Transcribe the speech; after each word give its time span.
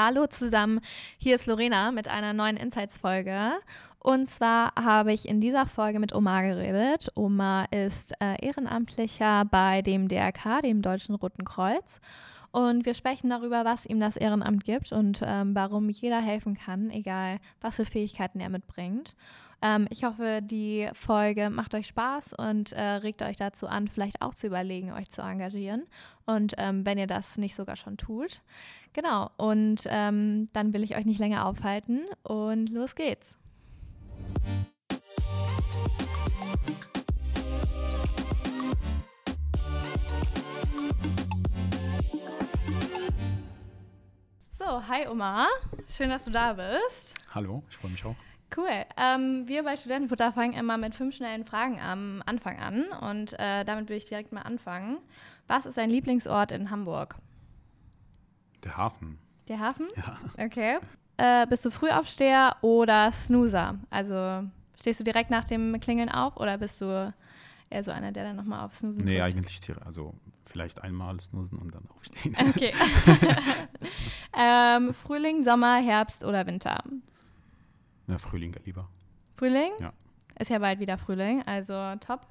Hallo 0.00 0.28
zusammen, 0.28 0.80
hier 1.18 1.34
ist 1.34 1.48
Lorena 1.48 1.90
mit 1.90 2.06
einer 2.06 2.32
neuen 2.32 2.56
Insights-Folge. 2.56 3.50
Und 3.98 4.30
zwar 4.30 4.72
habe 4.76 5.12
ich 5.12 5.28
in 5.28 5.40
dieser 5.40 5.66
Folge 5.66 5.98
mit 5.98 6.14
Omar 6.14 6.44
geredet. 6.44 7.08
Omar 7.16 7.66
ist 7.72 8.12
äh, 8.20 8.36
Ehrenamtlicher 8.40 9.44
bei 9.46 9.82
dem 9.82 10.06
DRK, 10.06 10.62
dem 10.62 10.82
Deutschen 10.82 11.16
Roten 11.16 11.44
Kreuz. 11.44 12.00
Und 12.52 12.86
wir 12.86 12.94
sprechen 12.94 13.28
darüber, 13.28 13.64
was 13.64 13.86
ihm 13.86 13.98
das 13.98 14.16
Ehrenamt 14.16 14.64
gibt 14.64 14.92
und 14.92 15.20
ähm, 15.24 15.56
warum 15.56 15.88
jeder 15.88 16.20
helfen 16.20 16.54
kann, 16.54 16.90
egal 16.90 17.40
was 17.60 17.74
für 17.74 17.84
Fähigkeiten 17.84 18.38
er 18.38 18.50
mitbringt. 18.50 19.16
Ähm, 19.60 19.88
ich 19.90 20.04
hoffe, 20.04 20.40
die 20.42 20.88
Folge 20.92 21.50
macht 21.50 21.74
euch 21.74 21.88
Spaß 21.88 22.34
und 22.34 22.72
äh, 22.72 22.82
regt 22.82 23.22
euch 23.22 23.36
dazu 23.36 23.66
an, 23.66 23.88
vielleicht 23.88 24.22
auch 24.22 24.34
zu 24.34 24.46
überlegen, 24.46 24.92
euch 24.92 25.10
zu 25.10 25.20
engagieren. 25.22 25.86
Und 26.26 26.54
ähm, 26.58 26.86
wenn 26.86 26.98
ihr 26.98 27.08
das 27.08 27.38
nicht 27.38 27.56
sogar 27.56 27.76
schon 27.76 27.96
tut. 27.96 28.42
Genau, 28.92 29.30
und 29.36 29.82
ähm, 29.86 30.48
dann 30.52 30.72
will 30.72 30.82
ich 30.82 30.96
euch 30.96 31.06
nicht 31.06 31.18
länger 31.18 31.46
aufhalten 31.46 32.02
und 32.22 32.68
los 32.70 32.94
geht's. 32.94 33.36
So, 44.52 44.86
hi 44.86 45.08
Omar, 45.08 45.46
schön, 45.88 46.10
dass 46.10 46.24
du 46.24 46.30
da 46.30 46.52
bist. 46.52 47.14
Hallo, 47.34 47.62
ich 47.70 47.76
freue 47.76 47.90
mich 47.90 48.04
auch. 48.04 48.27
Cool. 48.56 48.84
Ähm, 48.96 49.46
wir 49.46 49.62
bei 49.62 49.76
Studentenfutter 49.76 50.32
fangen 50.32 50.54
immer 50.54 50.78
mit 50.78 50.94
fünf 50.94 51.14
schnellen 51.14 51.44
Fragen 51.44 51.80
am 51.80 52.22
Anfang 52.26 52.58
an 52.58 52.84
und 53.00 53.38
äh, 53.38 53.64
damit 53.64 53.88
will 53.88 53.96
ich 53.96 54.06
direkt 54.06 54.32
mal 54.32 54.42
anfangen. 54.42 54.98
Was 55.46 55.66
ist 55.66 55.78
dein 55.78 55.90
Lieblingsort 55.90 56.52
in 56.52 56.70
Hamburg? 56.70 57.16
Der 58.64 58.76
Hafen. 58.76 59.18
Der 59.48 59.60
Hafen? 59.60 59.88
Ja. 59.96 60.18
Okay. 60.44 60.78
Äh, 61.16 61.46
bist 61.46 61.64
du 61.64 61.70
Frühaufsteher 61.70 62.56
oder 62.60 63.12
Snoozer? 63.12 63.76
Also 63.90 64.44
stehst 64.80 65.00
du 65.00 65.04
direkt 65.04 65.30
nach 65.30 65.44
dem 65.44 65.78
Klingeln 65.80 66.08
auf 66.08 66.36
oder 66.36 66.58
bist 66.58 66.80
du 66.80 67.12
eher 67.70 67.82
so 67.84 67.90
einer, 67.90 68.12
der 68.12 68.24
dann 68.24 68.36
nochmal 68.36 68.64
auf 68.64 68.74
Snoozen 68.76 69.04
Nee, 69.04 69.18
drückt? 69.18 69.36
eigentlich. 69.36 69.60
Also 69.84 70.14
vielleicht 70.44 70.82
einmal 70.82 71.20
snoosen 71.20 71.58
und 71.58 71.74
dann 71.74 71.84
aufstehen. 71.96 72.34
Okay. 72.50 72.72
ähm, 74.38 74.94
Frühling, 74.94 75.44
Sommer, 75.44 75.76
Herbst 75.76 76.24
oder 76.24 76.46
Winter? 76.46 76.82
Ja, 78.08 78.18
Frühling 78.18 78.54
lieber. 78.64 78.88
Frühling? 79.36 79.70
Ja. 79.78 79.92
Ist 80.38 80.50
ja 80.50 80.58
bald 80.58 80.80
wieder 80.80 80.98
Frühling, 80.98 81.42
also 81.46 81.94
top. 82.00 82.26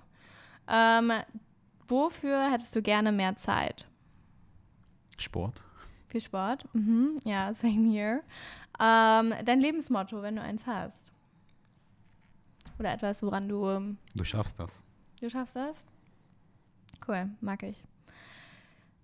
Ähm, 0.68 1.12
wofür 1.88 2.52
hättest 2.52 2.76
du 2.76 2.82
gerne 2.82 3.12
mehr 3.12 3.36
Zeit? 3.38 3.88
Sport. 5.18 5.62
Für 6.10 6.22
Sport? 6.22 6.66
Mhm. 6.74 7.20
Ja, 7.24 7.54
same 7.54 7.90
here. 7.92 8.22
Ähm, 8.80 9.34
dein 9.46 9.60
Lebensmotto, 9.60 10.22
wenn 10.22 10.36
du 10.36 10.42
eins 10.42 10.66
hast? 10.68 10.98
Oder 12.80 12.94
etwas, 12.94 13.24
woran 13.24 13.48
du. 13.50 13.68
ähm, 13.70 13.98
Du 14.16 14.24
schaffst 14.24 14.60
das. 14.60 14.84
Du 15.20 15.30
schaffst 15.30 15.56
das? 15.56 15.76
Cool, 17.08 17.30
mag 17.42 17.64
ich. 17.64 17.76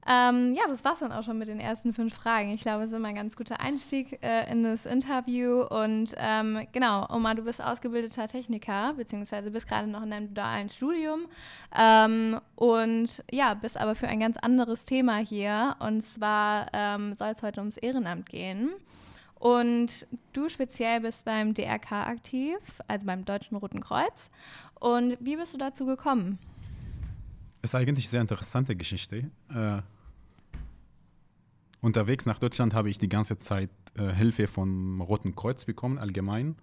Ähm, 0.06 0.54
ja, 0.54 0.64
das 0.68 0.84
war's 0.84 1.00
dann 1.00 1.12
auch 1.12 1.24
schon 1.24 1.38
mit 1.38 1.48
den 1.48 1.60
ersten 1.60 1.94
fünf 1.94 2.14
Fragen. 2.14 2.52
Ich 2.52 2.62
glaube, 2.62 2.84
es 2.84 2.92
ist 2.92 2.98
immer 2.98 3.08
ein 3.08 3.16
ganz 3.16 3.36
guter 3.36 3.60
Einstieg 3.60 4.20
äh, 4.22 4.52
in 4.52 4.64
das 4.64 4.86
Interview. 4.86 5.62
Und 5.64 6.14
ähm, 6.18 6.68
genau, 6.74 7.08
Omar, 7.10 7.36
du 7.36 7.44
bist 7.44 7.64
ausgebildeter 7.64 8.28
Techniker, 8.28 8.94
beziehungsweise 8.96 9.52
bist 9.52 9.68
gerade 9.68 9.88
noch 9.88 10.04
in 10.04 10.12
deinem 10.12 10.34
dualen 10.34 10.70
Studium. 10.70 11.28
Ähm, 11.78 12.40
und 12.56 13.24
ja, 13.32 13.54
bist 13.54 13.78
aber 13.78 13.96
für 13.96 14.08
ein 14.08 14.20
ganz 14.20 14.36
anderes 14.38 14.86
Thema 14.86 15.18
hier. 15.18 15.76
Und 15.80 16.06
zwar 16.06 16.68
ähm, 16.74 17.16
soll 17.16 17.30
es 17.30 17.42
heute 17.42 17.62
ums 17.62 17.78
Ehrenamt 17.78 18.28
gehen. 18.28 18.72
Und 19.36 20.08
du 20.32 20.48
speziell 20.48 21.02
bist 21.02 21.26
beim 21.26 21.54
DRK 21.54 22.08
aktiv, 22.08 22.58
also 22.88 23.06
beim 23.06 23.26
Deutschen 23.26 23.58
Roten 23.58 23.82
Kreuz. 23.82 24.30
Und 24.80 25.18
wie 25.20 25.38
bist 25.38 25.54
du 25.54 25.58
dazu 25.58 25.86
gekommen? 25.86 26.40
Ist 27.62 27.76
eigentlich 27.76 28.06
eine 28.06 28.12
sehr 28.12 28.22
interessante 28.22 28.76
Geschichte. 28.76 29.30
Äh, 29.54 29.82
unterwegs 31.84 32.26
nach 32.26 32.40
Deutschland 32.40 32.74
habe 32.74 32.90
ich 32.90 32.98
die 32.98 33.10
ganze 33.10 33.38
Zeit 33.38 33.70
äh, 33.96 34.10
Hilfe 34.14 34.48
vom 34.48 35.02
Roten 35.02 35.36
Kreuz 35.36 35.66
bekommen, 35.66 36.00
allgemein. 36.00 36.56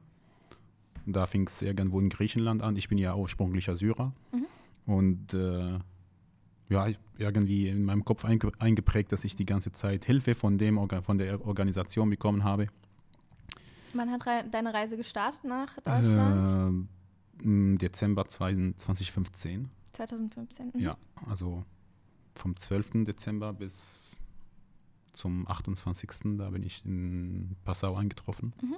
Da 1.06 1.26
fing 1.26 1.46
es 1.46 1.62
irgendwo 1.62 2.00
in 2.00 2.08
Griechenland 2.08 2.62
an. 2.62 2.74
Ich 2.76 2.88
bin 2.88 2.98
ja 2.98 3.14
ursprünglicher 3.14 3.76
Syrer. 3.76 4.12
Und 4.86 5.34
äh, 5.34 5.78
ja, 6.68 6.86
irgendwie 7.18 7.68
in 7.68 7.84
meinem 7.84 8.04
Kopf 8.04 8.24
einge 8.24 8.50
eingeprägt, 8.58 9.12
dass 9.12 9.24
ich 9.24 9.36
die 9.36 9.46
ganze 9.46 9.72
Zeit 9.72 10.04
Hilfe 10.04 10.34
von, 10.34 10.56
dem, 10.56 10.80
von 11.02 11.18
der 11.18 11.44
Organisation 11.46 12.10
bekommen 12.10 12.42
habe. 12.44 12.68
Wann 13.92 14.10
hat 14.10 14.26
rei 14.26 14.44
deine 14.50 14.72
Reise 14.72 14.96
gestartet 14.96 15.44
nach 15.44 15.74
Deutschland? 15.76 16.88
Äh, 17.38 17.44
Im 17.44 17.78
Dezember 17.78 18.26
2015. 18.26 19.68
2015. 19.92 20.72
Mhm. 20.74 20.80
Ja, 20.80 20.96
also 21.26 21.64
vom 22.34 22.56
12. 22.56 23.04
Dezember 23.04 23.52
bis 23.52 24.16
zum 25.20 25.46
28. 25.46 26.10
Da 26.38 26.50
bin 26.50 26.62
ich 26.62 26.84
in 26.84 27.56
Passau 27.64 27.94
eingetroffen. 27.94 28.52
Mhm. 28.62 28.76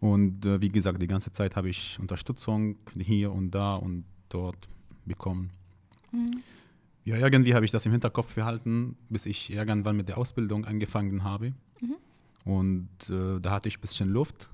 Und 0.00 0.46
äh, 0.46 0.60
wie 0.62 0.70
gesagt, 0.70 1.00
die 1.00 1.06
ganze 1.06 1.32
Zeit 1.32 1.56
habe 1.56 1.68
ich 1.68 1.98
Unterstützung 2.00 2.76
hier 2.96 3.32
und 3.32 3.50
da 3.50 3.76
und 3.76 4.04
dort 4.30 4.68
bekommen. 5.04 5.50
Mhm. 6.12 6.42
Ja, 7.04 7.16
irgendwie 7.16 7.54
habe 7.54 7.64
ich 7.64 7.70
das 7.70 7.84
im 7.86 7.92
Hinterkopf 7.92 8.34
behalten, 8.34 8.96
bis 9.08 9.26
ich 9.26 9.52
irgendwann 9.52 9.96
mit 9.96 10.08
der 10.08 10.16
Ausbildung 10.16 10.64
angefangen 10.64 11.24
habe. 11.24 11.52
Mhm. 11.80 11.96
Und 12.44 12.88
äh, 13.10 13.40
da 13.40 13.50
hatte 13.50 13.68
ich 13.68 13.78
ein 13.78 13.80
bisschen 13.82 14.08
Luft. 14.10 14.50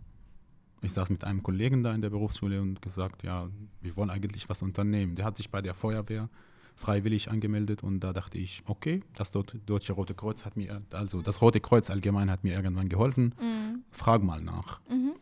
Ich 0.82 0.92
saß 0.92 1.10
mit 1.10 1.24
einem 1.24 1.42
Kollegen 1.42 1.82
da 1.82 1.94
in 1.94 2.02
der 2.02 2.10
Berufsschule 2.10 2.60
und 2.60 2.82
gesagt, 2.82 3.22
ja, 3.22 3.48
wir 3.80 3.96
wollen 3.96 4.10
eigentlich 4.10 4.48
was 4.48 4.62
unternehmen. 4.62 5.14
Der 5.14 5.24
hat 5.24 5.36
sich 5.36 5.50
bei 5.50 5.62
der 5.62 5.74
Feuerwehr 5.74 6.28
freiwillig 6.76 7.30
angemeldet 7.30 7.82
und 7.82 8.00
da 8.00 8.12
dachte 8.12 8.38
ich, 8.38 8.62
okay, 8.66 9.02
das 9.16 9.32
Deutsche 9.32 9.94
Rote 9.94 10.14
Kreuz 10.14 10.44
hat 10.44 10.56
mir, 10.56 10.82
also 10.90 11.22
das 11.22 11.40
Rote 11.42 11.58
Kreuz 11.60 11.90
allgemein 11.90 12.30
hat 12.30 12.44
mir 12.44 12.54
irgendwann 12.54 12.88
geholfen. 12.88 13.34
Mhm. 13.40 13.82
Frag 13.90 14.22
mal 14.22 14.42
nach. 14.42 14.80
Mhm. 14.88 15.12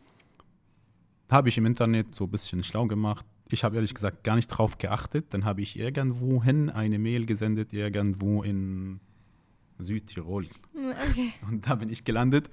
Habe 1.31 1.49
ich 1.49 1.57
im 1.57 1.65
Internet 1.65 2.13
so 2.13 2.25
ein 2.25 2.29
bisschen 2.31 2.61
schlau 2.61 2.85
gemacht. 2.87 3.25
Ich 3.49 3.63
habe 3.63 3.75
ehrlich 3.75 3.93
gesagt 3.93 4.23
gar 4.23 4.35
nicht 4.35 4.47
drauf 4.47 4.77
geachtet. 4.77 5.27
Dann 5.29 5.45
habe 5.45 5.61
ich 5.61 5.79
irgendwohin 5.79 6.69
eine 6.69 6.99
Mail 6.99 7.25
gesendet, 7.25 7.73
irgendwo 7.73 8.43
in 8.43 8.99
Südtirol. 9.79 10.43
Mhm, 10.73 10.93
Okay. 11.09 11.33
Und 11.49 11.67
da 11.67 11.75
bin 11.75 11.89
ich 11.89 12.03
gelandet. 12.03 12.49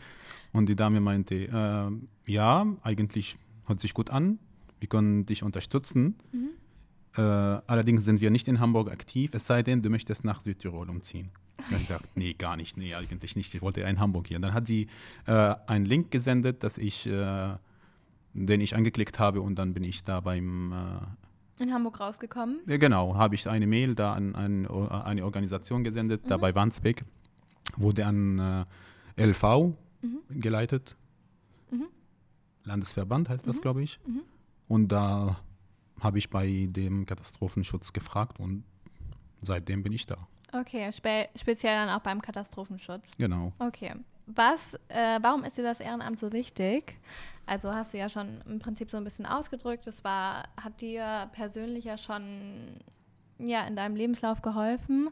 Und 0.52 0.68
die 0.68 0.76
Dame 0.76 1.00
meinte, 1.00 1.34
äh, 1.34 2.30
ja, 2.32 2.66
eigentlich 2.82 3.36
hört 3.66 3.80
sich 3.80 3.94
gut 3.94 4.10
an. 4.10 4.38
Wir 4.80 4.88
können 4.88 5.26
dich 5.26 5.42
unterstützen. 5.42 6.16
Mhm. 6.32 6.50
Äh, 7.16 7.20
allerdings 7.20 8.04
sind 8.04 8.20
wir 8.20 8.30
nicht 8.30 8.48
in 8.48 8.60
Hamburg 8.60 8.90
aktiv, 8.90 9.34
es 9.34 9.46
sei 9.46 9.62
denn, 9.62 9.82
du 9.82 9.90
möchtest 9.90 10.24
nach 10.24 10.40
Südtirol 10.40 10.88
umziehen. 10.88 11.30
Dann 11.56 11.66
habe 11.66 11.76
ich 11.82 11.88
gesagt, 11.88 12.08
nee, 12.16 12.32
gar 12.32 12.56
nicht, 12.56 12.76
nee, 12.76 12.94
eigentlich 12.94 13.36
nicht. 13.36 13.54
Ich 13.54 13.62
wollte 13.62 13.80
ja 13.80 13.88
in 13.88 14.00
Hamburg 14.00 14.26
hier. 14.28 14.38
Dann 14.38 14.54
hat 14.54 14.66
sie 14.66 14.88
äh, 15.26 15.54
einen 15.66 15.84
Link 15.84 16.10
gesendet, 16.10 16.62
dass 16.64 16.78
ich, 16.78 17.06
äh, 17.06 17.54
den 18.32 18.60
ich 18.60 18.74
angeklickt 18.74 19.18
habe 19.18 19.40
und 19.42 19.56
dann 19.56 19.74
bin 19.74 19.84
ich 19.84 20.02
da 20.04 20.20
beim, 20.20 20.72
äh, 20.72 21.62
In 21.62 21.72
Hamburg 21.72 22.00
rausgekommen. 22.00 22.60
ja, 22.66 22.78
genau, 22.78 23.14
habe 23.14 23.34
ich 23.34 23.48
eine 23.48 23.66
Mail 23.66 23.94
da 23.94 24.14
an, 24.14 24.34
an 24.34 24.66
eine 24.66 25.24
Organisation 25.24 25.84
gesendet, 25.84 26.22
da 26.26 26.38
bei 26.38 26.54
Wandsbek, 26.54 27.04
wurde 27.76 28.06
an 28.06 28.66
äh, 29.16 29.26
LV 29.26 29.74
geleitet. 30.30 30.96
Mhm. 31.70 31.86
Landesverband 32.64 33.28
heißt 33.28 33.46
das, 33.46 33.60
glaube 33.60 33.82
ich. 33.82 34.00
Mhm. 34.06 34.22
Und 34.68 34.88
da 34.88 35.38
habe 36.02 36.18
ich 36.18 36.28
bei 36.28 36.66
dem 36.68 37.06
Katastrophenschutz 37.06 37.92
gefragt 37.92 38.40
und 38.40 38.64
seitdem 39.40 39.82
bin 39.82 39.92
ich 39.92 40.06
da. 40.06 40.18
Okay, 40.52 40.92
spe 40.92 41.28
speziell 41.36 41.74
dann 41.74 41.88
auch 41.88 42.02
beim 42.02 42.20
Katastrophenschutz. 42.20 43.08
Genau. 43.16 43.52
Okay. 43.58 43.94
Was, 44.26 44.74
äh, 44.88 45.18
warum 45.20 45.44
ist 45.44 45.56
dir 45.56 45.62
das 45.62 45.80
Ehrenamt 45.80 46.18
so 46.18 46.32
wichtig? 46.32 46.98
Also 47.46 47.72
hast 47.72 47.92
du 47.92 47.98
ja 47.98 48.08
schon 48.08 48.40
im 48.46 48.58
Prinzip 48.58 48.90
so 48.90 48.96
ein 48.96 49.04
bisschen 49.04 49.26
ausgedrückt, 49.26 49.86
es 49.86 50.04
war, 50.04 50.48
hat 50.56 50.80
dir 50.80 51.28
persönlich 51.32 51.84
ja 51.84 51.96
schon 51.96 52.80
ja, 53.38 53.66
in 53.66 53.74
deinem 53.74 53.96
Lebenslauf 53.96 54.42
geholfen. 54.42 55.10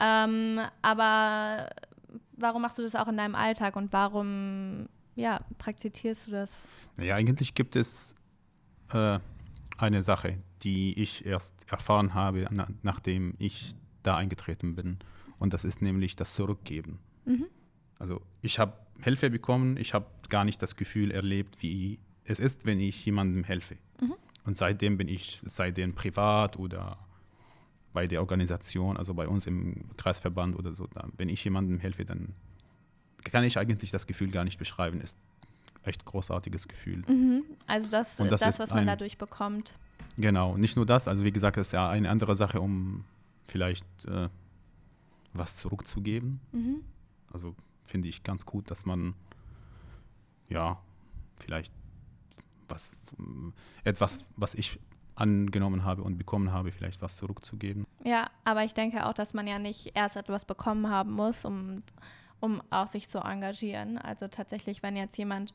Ähm, 0.00 0.60
aber 0.80 1.70
warum 2.36 2.62
machst 2.62 2.78
du 2.78 2.82
das 2.82 2.94
auch 2.94 3.08
in 3.08 3.16
deinem 3.16 3.34
Alltag 3.34 3.76
und 3.76 3.92
warum 3.92 4.88
ja, 5.16 5.40
praktizierst 5.58 6.26
du 6.26 6.32
das? 6.32 6.50
Naja, 6.96 7.16
eigentlich 7.16 7.54
gibt 7.54 7.76
es 7.76 8.14
äh, 8.92 9.18
eine 9.82 10.02
Sache, 10.02 10.38
die 10.62 10.98
ich 11.00 11.26
erst 11.26 11.54
erfahren 11.70 12.14
habe, 12.14 12.46
na, 12.50 12.68
nachdem 12.82 13.34
ich 13.38 13.74
da 14.02 14.16
eingetreten 14.16 14.74
bin. 14.74 14.98
Und 15.38 15.54
das 15.54 15.64
ist 15.64 15.82
nämlich 15.82 16.16
das 16.16 16.34
Zurückgeben. 16.34 16.98
Mhm. 17.24 17.46
Also 17.98 18.20
ich 18.40 18.58
habe 18.58 18.74
Hilfe 19.00 19.30
bekommen, 19.30 19.76
ich 19.76 19.94
habe 19.94 20.06
gar 20.28 20.44
nicht 20.44 20.62
das 20.62 20.76
Gefühl 20.76 21.10
erlebt, 21.10 21.62
wie 21.62 21.98
es 22.24 22.38
ist, 22.38 22.64
wenn 22.66 22.80
ich 22.80 23.04
jemandem 23.04 23.44
helfe. 23.44 23.76
Mhm. 24.00 24.14
Und 24.44 24.56
seitdem 24.56 24.96
bin 24.96 25.08
ich, 25.08 25.40
seitdem 25.44 25.94
privat 25.94 26.58
oder 26.58 26.98
bei 27.92 28.06
der 28.06 28.20
Organisation, 28.20 28.96
also 28.96 29.14
bei 29.14 29.28
uns 29.28 29.46
im 29.46 29.96
Kreisverband 29.96 30.56
oder 30.56 30.74
so, 30.74 30.86
da, 30.86 31.08
wenn 31.16 31.28
ich 31.28 31.44
jemandem 31.44 31.78
helfe, 31.78 32.04
dann 32.04 32.34
kann 33.24 33.44
ich 33.44 33.58
eigentlich 33.58 33.90
das 33.90 34.06
Gefühl 34.06 34.30
gar 34.30 34.44
nicht 34.44 34.58
beschreiben. 34.58 35.00
Ist 35.00 35.16
echt 35.84 36.04
großartiges 36.04 36.68
Gefühl. 36.68 37.02
Mhm. 37.08 37.42
Also 37.66 37.88
das, 37.88 38.16
das 38.16 38.40
das, 38.40 38.58
was 38.58 38.70
man 38.70 38.80
ein- 38.80 38.86
dadurch 38.86 39.18
bekommt. 39.18 39.78
Genau, 40.18 40.56
nicht 40.56 40.76
nur 40.76 40.84
das, 40.86 41.08
also 41.08 41.24
wie 41.24 41.32
gesagt, 41.32 41.56
das 41.56 41.68
ist 41.68 41.72
ja 41.72 41.88
eine 41.88 42.10
andere 42.10 42.36
Sache, 42.36 42.60
um 42.60 43.04
vielleicht 43.44 43.86
äh, 44.06 44.28
was 45.32 45.56
zurückzugeben. 45.56 46.40
Mhm. 46.52 46.84
Also 47.32 47.54
finde 47.84 48.08
ich 48.08 48.22
ganz 48.22 48.44
gut, 48.44 48.70
dass 48.70 48.84
man 48.84 49.14
ja 50.48 50.78
vielleicht 51.38 51.72
was 52.68 52.92
etwas, 53.84 54.20
was 54.36 54.54
ich 54.54 54.78
angenommen 55.14 55.84
habe 55.84 56.02
und 56.02 56.16
bekommen 56.18 56.52
habe, 56.52 56.72
vielleicht 56.72 57.02
was 57.02 57.16
zurückzugeben. 57.16 57.86
Ja, 58.04 58.30
aber 58.44 58.64
ich 58.64 58.74
denke 58.74 59.06
auch, 59.06 59.12
dass 59.12 59.34
man 59.34 59.46
ja 59.46 59.58
nicht 59.58 59.92
erst 59.94 60.16
etwas 60.16 60.44
bekommen 60.44 60.88
haben 60.88 61.12
muss, 61.12 61.44
um, 61.44 61.82
um 62.42 62.60
auch 62.70 62.88
sich 62.88 63.08
zu 63.08 63.18
engagieren. 63.20 63.96
Also 63.98 64.26
tatsächlich, 64.26 64.82
wenn 64.82 64.96
jetzt 64.96 65.16
jemand 65.16 65.54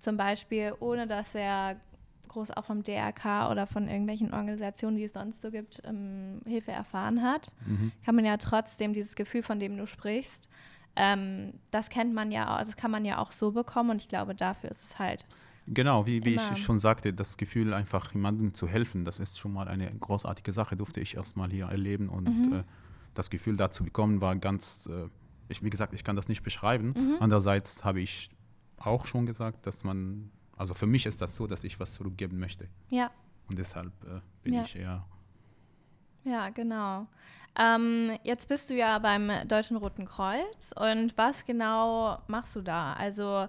zum 0.00 0.16
Beispiel, 0.16 0.72
ohne 0.78 1.06
dass 1.08 1.34
er 1.34 1.80
groß 2.28 2.52
auch 2.52 2.64
vom 2.64 2.84
DRK 2.84 3.50
oder 3.50 3.66
von 3.66 3.88
irgendwelchen 3.88 4.32
Organisationen, 4.32 4.96
die 4.96 5.04
es 5.04 5.14
sonst 5.14 5.40
so 5.42 5.50
gibt, 5.50 5.82
ähm, 5.84 6.40
Hilfe 6.46 6.70
erfahren 6.70 7.22
hat, 7.22 7.52
Mhm. 7.66 7.90
kann 8.04 8.14
man 8.14 8.24
ja 8.24 8.36
trotzdem 8.36 8.92
dieses 8.92 9.16
Gefühl, 9.16 9.42
von 9.42 9.58
dem 9.58 9.76
du 9.76 9.86
sprichst, 9.86 10.48
ähm, 10.94 11.54
das 11.70 11.88
kennt 11.90 12.14
man 12.14 12.30
ja, 12.30 12.62
das 12.64 12.76
kann 12.76 12.90
man 12.90 13.04
ja 13.04 13.18
auch 13.18 13.32
so 13.32 13.50
bekommen 13.52 13.90
und 13.90 14.00
ich 14.00 14.08
glaube, 14.08 14.34
dafür 14.34 14.70
ist 14.70 14.84
es 14.84 14.98
halt. 14.98 15.24
Genau, 15.66 16.06
wie, 16.06 16.24
wie 16.24 16.36
ich 16.36 16.62
schon 16.62 16.78
sagte, 16.78 17.12
das 17.12 17.36
Gefühl, 17.36 17.74
einfach 17.74 18.12
jemandem 18.14 18.54
zu 18.54 18.68
helfen, 18.68 19.04
das 19.04 19.18
ist 19.18 19.38
schon 19.38 19.52
mal 19.52 19.66
eine 19.68 19.90
großartige 19.90 20.52
Sache, 20.52 20.76
durfte 20.76 21.00
ich 21.00 21.16
erstmal 21.16 21.50
hier 21.50 21.66
erleben 21.66 22.08
und 22.08 22.28
Mhm. 22.28 22.58
äh, 22.60 22.62
das 23.14 23.28
Gefühl 23.30 23.56
da 23.56 23.70
zu 23.70 23.84
bekommen 23.84 24.20
war 24.20 24.36
ganz, 24.36 24.86
äh, 24.86 25.08
ich, 25.48 25.62
wie 25.62 25.70
gesagt, 25.70 25.92
ich 25.94 26.04
kann 26.04 26.16
das 26.16 26.28
nicht 26.28 26.42
beschreiben. 26.42 26.94
Mhm. 26.96 27.16
Andererseits 27.20 27.84
habe 27.84 28.00
ich 28.00 28.30
auch 28.78 29.06
schon 29.06 29.26
gesagt, 29.26 29.66
dass 29.66 29.84
man, 29.84 30.30
also 30.56 30.74
für 30.74 30.86
mich 30.86 31.06
ist 31.06 31.20
das 31.20 31.34
so, 31.36 31.46
dass 31.46 31.64
ich 31.64 31.78
was 31.80 31.92
zurückgeben 31.94 32.38
möchte 32.38 32.68
Ja, 32.90 33.10
und 33.48 33.58
deshalb 33.58 33.92
äh, 34.04 34.20
bin 34.42 34.54
Ja. 34.54 34.62
ich 34.62 34.76
eher, 34.76 35.04
ja, 36.24 36.50
genau. 36.50 37.06
Ähm, 37.58 38.12
jetzt 38.22 38.48
bist 38.48 38.70
du 38.70 38.74
ja 38.74 38.98
beim 38.98 39.30
Deutschen 39.48 39.76
Roten 39.76 40.04
Kreuz 40.04 40.72
und 40.76 41.16
was 41.16 41.44
genau 41.44 42.18
machst 42.28 42.54
du 42.54 42.60
da? 42.60 42.92
Also 42.92 43.48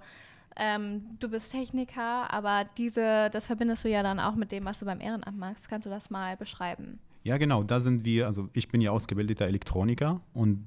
ähm, 0.56 1.18
du 1.19 1.30
bist 1.30 1.52
Techniker, 1.52 2.31
aber 2.34 2.66
diese, 2.78 3.30
das 3.31 3.45
verbindest 3.45 3.84
du 3.84 3.90
ja 3.90 4.02
dann 4.02 4.19
auch 4.19 4.36
mit 4.36 4.52
dem, 4.52 4.66
was 4.66 4.80
du 4.80 4.86
beim 4.86 5.00
Ehrenamt 5.02 5.38
machst. 5.38 5.69
Kannst 5.69 5.86
du 5.86 5.90
das 5.90 6.10
mal 6.10 6.38
beschreiben? 6.38 7.00
ja 7.22 7.38
genau, 7.38 7.63
da 7.63 7.81
sind 7.81 8.06
wir, 8.06 8.28
also 8.28 8.50
ich 8.54 8.69
bin 8.69 8.80
ja 8.80 8.92
ausgebildeter 8.92 9.45
Elektroniker 9.45 10.22
und 10.34 10.66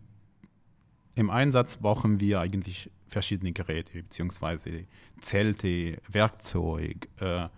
im 1.14 1.30
Einsatz 1.30 1.76
brauchen 1.76 2.20
wir 2.20 2.40
eigentlich 2.40 2.90
verschiedene 3.06 3.52
Geräte, 3.52 4.02
beziehungsweise 4.02 4.86
Zelte, 5.20 5.98
Werkzeug. 6.08 7.08
Äh, 7.20 7.48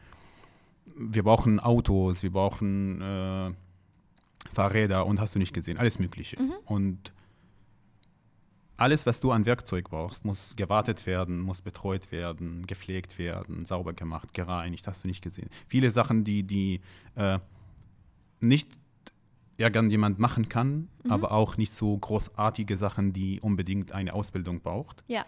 wir 0.96 1.22
brauchen 1.22 1.60
Autos, 1.60 2.22
wir 2.22 2.32
brauchen 2.32 3.00
äh, 3.00 3.52
Fahrräder 4.52 5.06
und 5.06 5.20
hast 5.20 5.34
du 5.34 5.38
nicht 5.38 5.54
gesehen, 5.54 5.78
alles 5.78 5.98
Mögliche. 5.98 6.36
Und 6.66 7.12
alles, 8.76 9.06
was 9.06 9.20
du 9.20 9.30
an 9.30 9.46
Werkzeug 9.46 9.88
brauchst, 9.88 10.24
muss 10.24 10.56
gewartet 10.56 11.06
werden, 11.06 11.40
muss 11.40 11.62
betreut 11.62 12.10
werden, 12.10 12.66
gepflegt 12.66 13.18
werden, 13.18 13.66
sauber 13.66 13.92
gemacht, 13.92 14.34
gereinigt, 14.34 14.86
hast 14.88 15.04
du 15.04 15.08
nicht 15.08 15.22
gesehen. 15.22 15.48
Viele 15.68 15.90
Sachen, 15.90 16.24
die, 16.24 16.42
die 16.42 16.80
äh, 17.14 17.38
nicht 18.40 18.68
irgendjemand 19.56 20.18
machen 20.18 20.48
kann, 20.48 20.88
aber 21.08 21.32
auch 21.32 21.56
nicht 21.56 21.72
so 21.72 21.96
großartige 21.96 22.76
Sachen, 22.76 23.12
die 23.12 23.40
unbedingt 23.40 23.92
eine 23.92 24.12
Ausbildung 24.14 24.60
braucht. 24.60 25.04
Ja, 25.06 25.24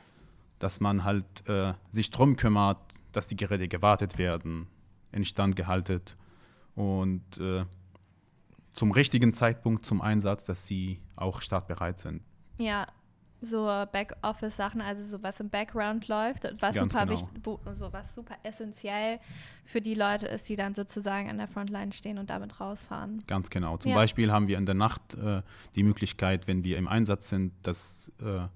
Dass 0.59 0.81
man 0.81 1.05
halt 1.05 1.49
äh, 1.49 1.75
sich 1.91 2.11
drum 2.11 2.37
kümmert, 2.37 2.79
dass 3.13 3.29
die 3.29 3.37
Geräte 3.37 3.69
gewartet 3.69 4.19
werden, 4.19 4.67
instand 5.13 5.55
gehalten 5.57 6.01
und 6.75 7.39
äh, 7.39 7.65
zum 8.73 8.91
richtigen 8.91 9.33
Zeitpunkt 9.33 9.87
zum 9.87 10.03
Einsatz, 10.03 10.45
dass 10.45 10.67
sie 10.67 11.01
auch 11.17 11.41
startbereit 11.41 11.99
sind. 11.99 12.23
ja. 12.59 12.87
So 13.49 13.65
Backoffice-Sachen, 13.93 14.81
also 14.81 15.03
so 15.03 15.23
was 15.23 15.41
im 15.41 15.49
Background 15.49 16.09
läuft, 16.09 16.45
was 16.61 16.75
Ganz 16.75 16.93
super 16.93 17.07
genau. 17.07 17.21
wichtig, 17.21 17.79
so 17.79 17.93
was 17.93 18.15
super 18.15 18.35
essentiell 18.43 19.19
für 19.65 19.81
die 19.81 19.95
Leute 19.95 20.27
ist, 20.27 20.49
die 20.49 20.57
dann 20.57 20.75
sozusagen 20.75 21.29
an 21.31 21.39
der 21.39 21.49
Frontline 21.49 21.93
stehen 21.93 22.19
und 22.19 22.31
damit 22.31 22.61
rausfahren. 22.61 23.23
Ganz 23.27 23.51
genau. 23.51 23.77
Zum 23.77 23.91
Ja. 23.93 23.97
Beispiel 23.97 24.33
haben 24.33 24.49
wir 24.49 24.59
in 24.59 24.67
der 24.67 24.75
Nacht 24.75 25.15
äh, 25.15 25.43
die 25.75 25.83
Möglichkeit, 25.83 26.47
wenn 26.47 26.65
wir 26.65 26.77
im 26.79 26.89
Einsatz 26.89 27.29
sind, 27.29 27.53
dass 27.63 28.13
äh, 28.21 28.47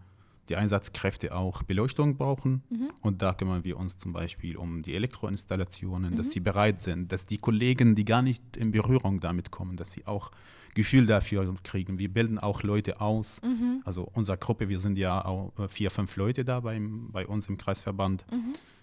die 0.48 0.56
Einsatzkräfte 0.56 1.34
auch 1.34 1.62
Beleuchtung 1.62 2.16
brauchen. 2.16 2.64
Und 3.02 3.22
da 3.22 3.34
kümmern 3.34 3.64
wir 3.64 3.76
uns 3.76 3.96
zum 3.96 4.12
Beispiel 4.12 4.56
um 4.56 4.82
die 4.82 4.96
Elektroinstallationen, 4.96 6.16
dass 6.16 6.32
sie 6.32 6.40
bereit 6.40 6.80
sind, 6.80 7.12
dass 7.12 7.24
die 7.24 7.38
Kollegen, 7.38 7.94
die 7.94 8.04
gar 8.04 8.20
nicht 8.20 8.56
in 8.56 8.72
Berührung 8.72 9.20
damit 9.20 9.52
kommen, 9.52 9.76
dass 9.76 9.92
sie 9.92 10.06
auch 10.08 10.32
Gefühl 10.74 11.06
dafür 11.06 11.54
kriegen. 11.62 11.98
Wir 11.98 12.08
bilden 12.12 12.38
auch 12.38 12.62
Leute 12.62 13.00
aus. 13.00 13.40
Also 13.84 14.08
unsere 14.14 14.38
Gruppe, 14.38 14.68
wir 14.68 14.78
sind 14.78 14.98
ja 14.98 15.24
auch 15.24 15.52
äh, 15.58 15.68
vier, 15.68 15.90
fünf 15.90 16.16
Leute 16.16 16.44
da 16.44 16.60
beim, 16.60 17.10
bei 17.10 17.26
uns 17.26 17.48
im 17.48 17.56
Kreisverband, 17.58 18.24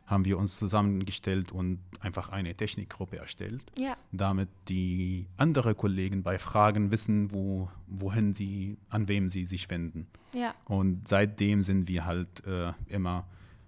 haben 0.05 0.23
wir 0.25 0.37
uns 0.37 0.57
zusammengestellt 0.57 1.51
und 1.51 1.79
einfach 1.99 2.29
eine 2.29 2.55
Technikgruppe 2.55 3.17
erstellt 3.17 3.65
Ja, 3.77 3.97
damit 4.13 4.47
die 4.69 5.25
anderen 5.35 5.75
Kollegen 5.75 6.23
bei 6.23 6.39
Fragen 6.39 6.91
wissen, 6.91 7.31
wo, 7.33 7.69
wohin 7.87 8.33
sie, 8.33 8.77
an 8.89 9.07
wem 9.09 9.29
sie 9.29 9.45
sich 9.45 9.69
wenden. 9.69 10.07
ja, 10.33 10.55
Und 10.65 11.07
seitdem 11.09 11.61
sind 11.61 11.87
wir 11.89 12.05
halt 12.05 12.45
äh, 12.45 12.71
immer, 12.87 13.27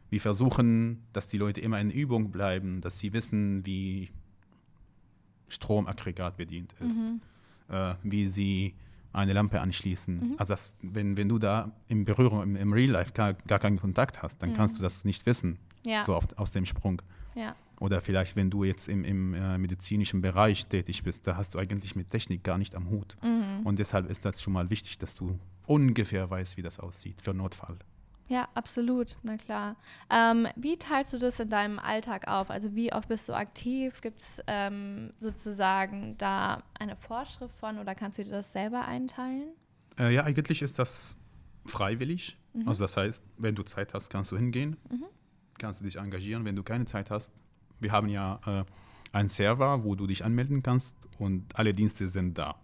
wir 0.10 0.22
versuchen, 0.22 1.04
dass 1.12 1.28
die 1.28 1.38
Leute 1.38 1.60
immer 1.60 1.80
in 1.82 1.90
Übung 1.92 2.32
bleiben, 2.32 2.80
dass 2.82 3.00
sie 3.00 3.12
wissen, 3.12 3.66
wie 3.66 4.10
Stromaggregat 5.50 6.38
bedient 6.38 6.74
ist, 6.80 7.02
äh, 7.70 7.96
wie 8.04 8.28
sie 8.28 8.76
eine 9.12 9.34
Lampe 9.34 9.60
anschließen. 9.62 10.36
Also 10.38 10.54
das, 10.54 10.76
wenn, 10.82 11.18
wenn 11.18 11.30
du 11.30 11.40
da 11.40 11.72
in 11.88 12.06
Berührung 12.06 12.44
im, 12.44 12.56
im 12.56 12.74
Real 12.74 12.92
Life 12.92 13.14
gar, 13.14 13.34
gar 13.34 13.60
keinen 13.60 13.80
Kontakt 13.80 14.22
hast, 14.22 14.42
dann 14.42 14.54
kannst 14.54 14.78
du 14.78 14.84
das 14.84 15.04
nicht 15.04 15.26
wissen, 15.26 15.58
ja, 15.84 16.04
so 16.04 16.16
auf, 16.16 16.28
aus 16.38 16.52
dem 16.52 16.66
Sprung. 16.66 17.02
ja, 17.36 17.56
Oder 17.80 18.02
vielleicht, 18.02 18.36
wenn 18.36 18.50
du 18.50 18.64
jetzt 18.64 18.88
im, 18.88 19.04
im 19.04 19.34
äh, 19.34 19.58
medizinischen 19.58 20.22
Bereich 20.22 20.68
tätig 20.68 21.04
bist, 21.04 21.26
da 21.26 21.36
hast 21.38 21.56
du 21.56 21.60
eigentlich 21.60 21.96
mit 21.96 22.12
Technik 22.12 22.44
gar 22.44 22.58
nicht 22.58 22.76
am 22.76 22.90
Hut. 22.90 23.18
Mhm. 23.24 23.66
Und 23.66 23.80
deshalb 23.80 24.10
ist 24.10 24.26
das 24.26 24.42
schon 24.42 24.54
mal 24.54 24.70
wichtig, 24.70 25.00
dass 25.00 25.16
du 25.16 25.40
ungefähr 25.66 26.30
weißt, 26.30 26.58
wie 26.58 26.62
das 26.62 26.80
aussieht 26.80 27.22
für 27.22 27.34
Notfall. 27.34 27.78
Ja, 28.30 28.48
absolut, 28.54 29.18
na 29.24 29.38
klar. 29.38 29.76
Ähm, 30.10 30.48
wie 30.56 30.78
teilst 30.78 31.14
du 31.14 31.18
das 31.18 31.40
in 31.40 31.50
deinem 31.50 31.80
Alltag 31.80 32.28
auf? 32.28 32.52
Also 32.52 32.76
wie 32.76 32.94
oft 32.94 33.10
bist 33.10 33.28
du 33.28 33.34
aktiv? 33.34 34.02
Gibt 34.02 34.22
es 34.22 34.42
ähm, 34.48 35.12
sozusagen 35.20 36.16
da 36.18 36.64
eine 36.80 36.96
Vorschrift 36.96 37.56
von 37.58 37.80
oder 37.80 37.96
kannst 37.96 38.20
du 38.20 38.24
dir 38.24 38.32
das 38.32 38.52
selber 38.54 38.86
einteilen? 38.86 39.50
Äh, 40.00 40.14
ja, 40.14 40.24
eigentlich 40.24 40.62
ist 40.62 40.78
das 40.80 41.18
freiwillig. 41.66 42.38
Also 42.66 42.84
das 42.84 42.98
heißt, 42.98 43.24
wenn 43.38 43.56
du 43.56 43.64
Zeit 43.64 43.94
hast, 43.94 44.10
kannst 44.10 44.32
du 44.32 44.38
hingehen, 44.38 44.78
kannst 45.58 45.82
du 45.82 45.86
dich 45.86 45.98
engagieren. 45.98 46.46
Wenn 46.46 46.56
du 46.56 46.64
keine 46.64 46.86
Zeit 46.86 47.10
hast, 47.10 47.32
wir 47.80 47.92
haben 47.92 48.10
ja 48.10 48.40
äh, 48.46 48.64
einen 49.16 49.30
Server, 49.30 49.84
wo 49.84 49.96
du 49.96 50.08
dich 50.08 50.24
anmelden 50.24 50.64
kannst 50.64 50.96
und 51.18 51.56
alle 51.58 51.74
Dienste 51.74 52.08
sind 52.08 52.38
da. 52.38 52.56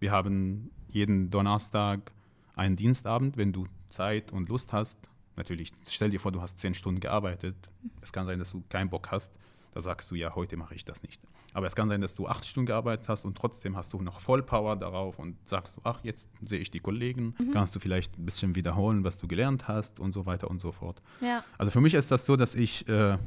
Wir 0.00 0.12
haben 0.12 0.70
jeden 0.88 1.30
Donnerstag 1.30 2.12
einen 2.54 2.76
Dienstabend, 2.76 3.36
wenn 3.36 3.52
du 3.52 3.66
Zeit 3.88 4.32
und 4.32 4.48
Lust 4.48 4.72
hast. 4.72 4.98
Natürlich, 5.36 5.72
stell 5.88 6.10
dir 6.10 6.20
vor, 6.20 6.32
du 6.32 6.40
hast 6.40 6.58
zehn 6.58 6.74
Stunden 6.74 7.00
gearbeitet. 7.00 7.56
Es 8.00 8.12
kann 8.12 8.26
sein, 8.26 8.38
dass 8.38 8.52
du 8.52 8.62
keinen 8.68 8.88
Bock 8.90 9.10
hast. 9.10 9.38
Da 9.74 9.82
sagst 9.82 10.10
du 10.10 10.14
ja, 10.14 10.34
heute 10.34 10.56
mache 10.56 10.74
ich 10.74 10.86
das 10.86 11.02
nicht. 11.02 11.20
Aber 11.52 11.66
es 11.66 11.76
kann 11.76 11.90
sein, 11.90 12.00
dass 12.00 12.14
du 12.14 12.26
acht 12.26 12.46
Stunden 12.46 12.66
gearbeitet 12.66 13.10
hast 13.10 13.26
und 13.26 13.36
trotzdem 13.36 13.76
hast 13.76 13.92
du 13.92 14.00
noch 14.00 14.20
Vollpower 14.20 14.74
darauf 14.76 15.18
und 15.18 15.36
sagst 15.46 15.76
du, 15.76 15.82
ach, 15.84 16.00
jetzt 16.02 16.30
sehe 16.42 16.60
ich 16.60 16.70
die 16.70 16.80
Kollegen, 16.80 17.34
kannst 17.52 17.74
du 17.74 17.78
vielleicht 17.78 18.18
ein 18.18 18.24
bisschen 18.24 18.54
wiederholen, 18.54 19.04
was 19.04 19.18
du 19.18 19.28
gelernt 19.28 19.68
hast 19.68 20.00
und 20.00 20.12
so 20.12 20.24
weiter 20.24 20.48
und 20.50 20.62
so 20.62 20.72
fort. 20.72 21.02
Ja, 21.20 21.44
Also 21.58 21.70
für 21.70 21.82
mich 21.82 21.92
ist 21.92 22.10
das 22.10 22.24
so, 22.24 22.36
dass 22.36 22.54
ich, 22.54 22.88
äh, 22.88 23.18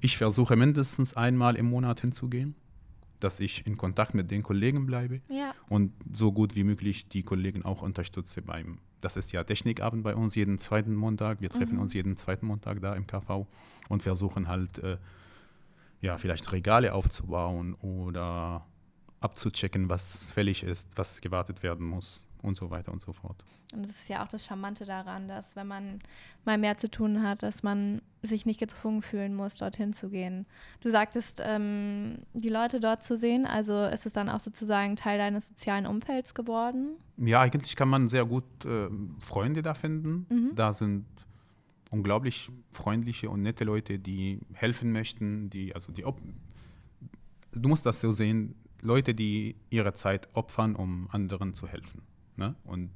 ich 0.00 0.16
versuche 0.16 0.56
mindestens 0.56 1.14
einmal 1.14 1.56
im 1.56 1.66
Monat 1.66 2.00
hinzugehen, 2.00 2.54
dass 3.20 3.38
ich 3.40 3.66
in 3.66 3.76
Kontakt 3.76 4.14
mit 4.14 4.30
den 4.30 4.42
Kollegen 4.42 4.86
bleibe 4.86 5.20
ja, 5.28 5.54
und 5.68 5.92
so 6.10 6.32
gut 6.32 6.56
wie 6.56 6.64
möglich 6.64 7.08
die 7.10 7.22
Kollegen 7.22 7.66
auch 7.66 7.82
unterstütze 7.82 8.40
beim, 8.40 8.78
das 9.00 9.16
ist 9.16 9.32
ja 9.32 9.44
Technikabend 9.44 10.02
bei 10.02 10.14
uns 10.14 10.34
jeden 10.34 10.58
zweiten 10.58 10.94
Montag, 10.94 11.40
wir 11.40 11.50
treffen 11.50 11.78
uns 11.78 11.94
jeden 11.94 12.16
zweiten 12.16 12.46
Montag 12.46 12.80
da 12.80 12.94
im 12.94 13.06
KV 13.06 13.46
und 13.88 14.02
versuchen 14.02 14.48
halt, 14.48 14.78
äh, 14.78 14.98
ja, 16.00 16.18
vielleicht 16.18 16.52
Regale 16.52 16.92
aufzubauen 16.92 17.74
oder 17.74 18.66
abzuchecken, 19.20 19.88
was 19.88 20.30
fällig 20.30 20.62
ist, 20.62 20.98
was 20.98 21.20
gewartet 21.20 21.62
werden 21.62 21.86
muss 21.86 22.25
und 22.46 22.56
so 22.56 22.70
weiter 22.70 22.92
und 22.92 23.00
so 23.00 23.12
fort. 23.12 23.44
und 23.74 23.88
das 23.88 23.96
ist 23.96 24.08
ja 24.08 24.24
auch 24.24 24.28
das 24.28 24.44
Charmante 24.44 24.84
daran, 24.84 25.28
dass 25.28 25.56
wenn 25.56 25.66
man 25.66 25.98
mal 26.44 26.58
mehr 26.58 26.78
zu 26.78 26.90
tun 26.90 27.22
hat, 27.22 27.42
dass 27.42 27.62
man 27.62 28.00
sich 28.22 28.46
nicht 28.46 28.58
gezwungen 28.58 29.02
fühlen 29.02 29.34
muss, 29.34 29.56
dorthin 29.56 29.92
zu 29.92 30.08
gehen. 30.08 30.46
Du 30.80 30.90
sagtest, 30.90 31.40
ähm, 31.44 32.18
die 32.32 32.48
Leute 32.48 32.80
dort 32.80 33.04
zu 33.04 33.16
sehen, 33.16 33.46
also 33.46 33.84
ist 33.84 34.06
es 34.06 34.12
dann 34.12 34.28
auch 34.28 34.40
sozusagen 34.40 34.96
Teil 34.96 35.18
deines 35.18 35.48
sozialen 35.48 35.86
Umfelds 35.86 36.34
geworden? 36.34 36.96
Ja, 37.18 37.40
eigentlich 37.40 37.76
kann 37.76 37.88
man 37.88 38.08
sehr 38.08 38.24
gut 38.24 38.44
äh, 38.64 38.88
Freunde 39.20 39.62
da 39.62 39.74
finden. 39.74 40.26
Da 40.54 40.72
sind 40.72 41.06
unglaublich 41.90 42.50
freundliche 42.72 43.30
und 43.30 43.42
nette 43.42 43.64
Leute, 43.64 43.98
die 43.98 44.40
helfen 44.52 44.92
möchten, 44.92 45.50
die, 45.50 45.74
also 45.74 45.92
die, 45.92 46.02
du 46.02 47.68
musst 47.68 47.86
das 47.86 48.00
so 48.00 48.12
sehen, 48.12 48.54
Leute, 48.82 49.14
die 49.14 49.56
ihre 49.70 49.94
Zeit 49.94 50.28
opfern, 50.34 50.76
um 50.76 51.08
anderen 51.10 51.54
zu 51.54 51.66
helfen. 51.66 52.02
Ne? 52.36 52.54
Und 52.64 52.90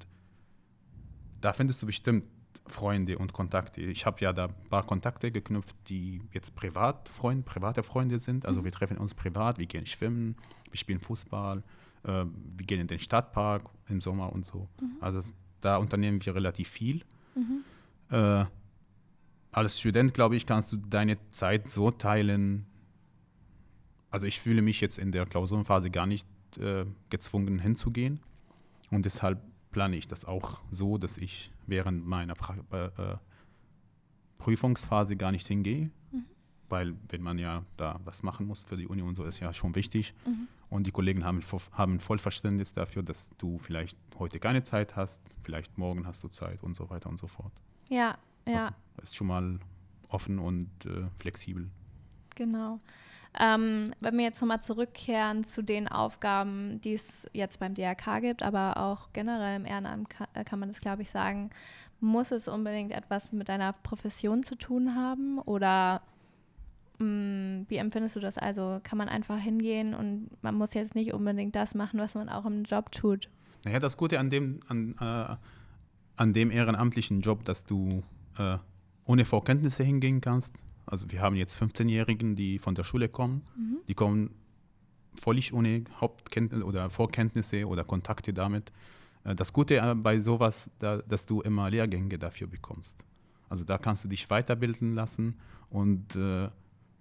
da 1.40 1.52
findest 1.52 1.82
du 1.82 1.86
bestimmt 1.86 2.24
Freunde 2.66 3.18
und 3.18 3.32
Kontakte. 3.32 3.80
Ich 3.80 4.06
habe 4.06 4.20
ja 4.20 4.32
da 4.32 4.46
ein 4.46 4.68
paar 4.68 4.86
Kontakte 4.86 5.30
geknüpft, 5.30 5.76
die 5.88 6.22
jetzt 6.32 6.54
privat 6.54 7.08
Freund, 7.08 7.44
private 7.44 7.82
Freunde 7.82 8.18
sind. 8.18 8.46
Also 8.46 8.60
mhm. 8.60 8.64
wir 8.66 8.72
treffen 8.72 8.98
uns 8.98 9.14
privat, 9.14 9.58
wir 9.58 9.66
gehen 9.66 9.86
schwimmen, 9.86 10.36
wir 10.70 10.78
spielen 10.78 11.00
Fußball, 11.00 11.62
äh, 12.04 12.08
wir 12.08 12.66
gehen 12.66 12.80
in 12.80 12.86
den 12.86 12.98
Stadtpark 12.98 13.68
im 13.88 14.00
Sommer 14.00 14.32
und 14.32 14.44
so. 14.44 14.68
Mhm. 14.80 14.96
Also 15.00 15.20
da 15.60 15.76
unternehmen 15.76 16.24
wir 16.24 16.34
relativ 16.34 16.68
viel. 16.68 17.02
Mhm. 17.34 17.64
Äh, 18.10 18.44
als 19.52 19.80
Student, 19.80 20.14
glaube 20.14 20.36
ich, 20.36 20.46
kannst 20.46 20.72
du 20.72 20.76
deine 20.76 21.18
Zeit 21.30 21.68
so 21.68 21.90
teilen. 21.90 22.66
Also 24.10 24.26
ich 24.26 24.40
fühle 24.40 24.62
mich 24.62 24.80
jetzt 24.80 24.98
in 24.98 25.12
der 25.12 25.26
Klausurenphase 25.26 25.90
gar 25.90 26.06
nicht 26.06 26.28
äh, 26.58 26.84
gezwungen 27.10 27.58
hinzugehen. 27.58 28.20
Und 28.90 29.06
deshalb 29.06 29.40
plane 29.70 29.96
ich 29.96 30.08
das 30.08 30.24
auch 30.24 30.60
so, 30.70 30.98
dass 30.98 31.16
ich 31.16 31.52
während 31.66 32.06
meiner 32.06 32.34
pra 32.34 32.56
äh, 32.70 33.16
Prüfungsphase 34.38 35.16
gar 35.16 35.32
nicht 35.32 35.46
hingehe. 35.46 35.90
Mhm. 36.10 36.24
Weil 36.68 36.94
wenn 37.08 37.22
man 37.22 37.38
ja 37.38 37.64
da 37.76 38.00
was 38.04 38.22
machen 38.22 38.46
muss 38.46 38.64
für 38.64 38.76
die 38.76 38.86
Uni 38.86 39.02
und 39.02 39.14
so, 39.14 39.24
ist 39.24 39.40
ja 39.40 39.52
schon 39.52 39.74
wichtig. 39.74 40.14
Mhm. 40.26 40.48
Und 40.70 40.86
die 40.86 40.92
Kollegen 40.92 41.24
haben, 41.24 41.40
haben 41.72 41.98
voll 41.98 42.18
Verständnis 42.18 42.72
dafür, 42.74 43.02
dass 43.02 43.30
du 43.38 43.58
vielleicht 43.58 43.98
heute 44.18 44.38
keine 44.38 44.62
Zeit 44.62 44.94
hast, 44.94 45.20
vielleicht 45.42 45.78
morgen 45.78 46.06
hast 46.06 46.22
du 46.22 46.28
Zeit 46.28 46.62
und 46.62 46.74
so 46.74 46.90
weiter 46.90 47.08
und 47.08 47.18
so 47.18 47.26
fort. 47.26 47.52
Ja, 47.88 48.16
ja. 48.46 48.66
Also, 48.66 48.68
ist 49.02 49.16
schon 49.16 49.26
mal 49.26 49.58
offen 50.08 50.38
und 50.38 50.70
äh, 50.86 51.08
flexibel. 51.16 51.68
Genau. 52.36 52.80
Ähm, 53.38 53.92
wenn 54.00 54.16
wir 54.16 54.24
jetzt 54.24 54.40
nochmal 54.40 54.62
zurückkehren 54.62 55.44
zu 55.44 55.62
den 55.62 55.86
Aufgaben, 55.86 56.80
die 56.80 56.94
es 56.94 57.28
jetzt 57.32 57.60
beim 57.60 57.74
DRK 57.74 58.20
gibt, 58.20 58.42
aber 58.42 58.76
auch 58.76 59.12
generell 59.12 59.56
im 59.56 59.66
Ehrenamt 59.66 60.10
kann, 60.10 60.26
äh, 60.34 60.42
kann 60.42 60.58
man 60.58 60.68
das, 60.68 60.80
glaube 60.80 61.02
ich, 61.02 61.10
sagen, 61.10 61.50
muss 62.00 62.32
es 62.32 62.48
unbedingt 62.48 62.92
etwas 62.92 63.30
mit 63.30 63.48
deiner 63.48 63.72
Profession 63.72 64.42
zu 64.42 64.56
tun 64.56 64.96
haben 64.96 65.38
oder 65.38 66.02
mh, 66.98 67.06
mm, 67.06 67.66
wie 67.68 67.76
empfindest 67.76 68.16
du 68.16 68.20
das? 68.20 68.36
Also 68.36 68.80
kann 68.82 68.98
man 68.98 69.08
einfach 69.08 69.38
hingehen 69.38 69.94
und 69.94 70.30
man 70.42 70.56
muss 70.56 70.74
jetzt 70.74 70.94
nicht 70.94 71.12
unbedingt 71.12 71.54
das 71.54 71.74
machen, 71.74 72.00
was 72.00 72.14
man 72.14 72.28
auch 72.28 72.46
im 72.46 72.64
Job 72.64 72.90
tut? 72.90 73.28
Naja, 73.64 73.78
das 73.78 73.96
Gute 73.96 74.18
an 74.18 74.30
dem, 74.30 74.60
an, 74.68 74.96
äh, 75.00 75.36
an 76.16 76.32
dem 76.32 76.50
ehrenamtlichen 76.50 77.20
Job, 77.20 77.44
dass 77.44 77.64
du 77.64 78.02
äh, 78.38 78.56
ohne 79.04 79.24
Vorkenntnisse 79.24 79.84
hingehen 79.84 80.20
kannst. 80.20 80.54
Also 80.90 81.10
wir 81.10 81.20
haben 81.22 81.36
jetzt 81.36 81.60
15-Jährigen, 81.60 82.34
die 82.34 82.58
von 82.58 82.74
der 82.74 82.84
Schule 82.84 83.08
kommen. 83.08 83.42
Mhm. 83.56 83.78
Die 83.88 83.94
kommen 83.94 84.34
völlig 85.14 85.52
ohne 85.52 85.84
Hauptkenntnisse 86.00 86.64
oder 86.64 86.90
Vorkenntnisse 86.90 87.66
oder 87.66 87.84
Kontakte 87.84 88.32
damit. 88.32 88.72
Äh, 89.24 89.34
das 89.34 89.52
Gute 89.52 89.76
äh, 89.76 89.94
bei 89.94 90.20
sowas, 90.20 90.70
da, 90.78 90.98
dass 90.98 91.26
du 91.26 91.42
immer 91.42 91.70
Lehrgänge 91.70 92.18
dafür 92.18 92.48
bekommst. 92.48 93.04
Also 93.48 93.64
da 93.64 93.78
kannst 93.78 94.04
du 94.04 94.08
dich 94.08 94.28
weiterbilden 94.30 94.94
lassen 94.94 95.38
und 95.70 96.16
äh, 96.16 96.48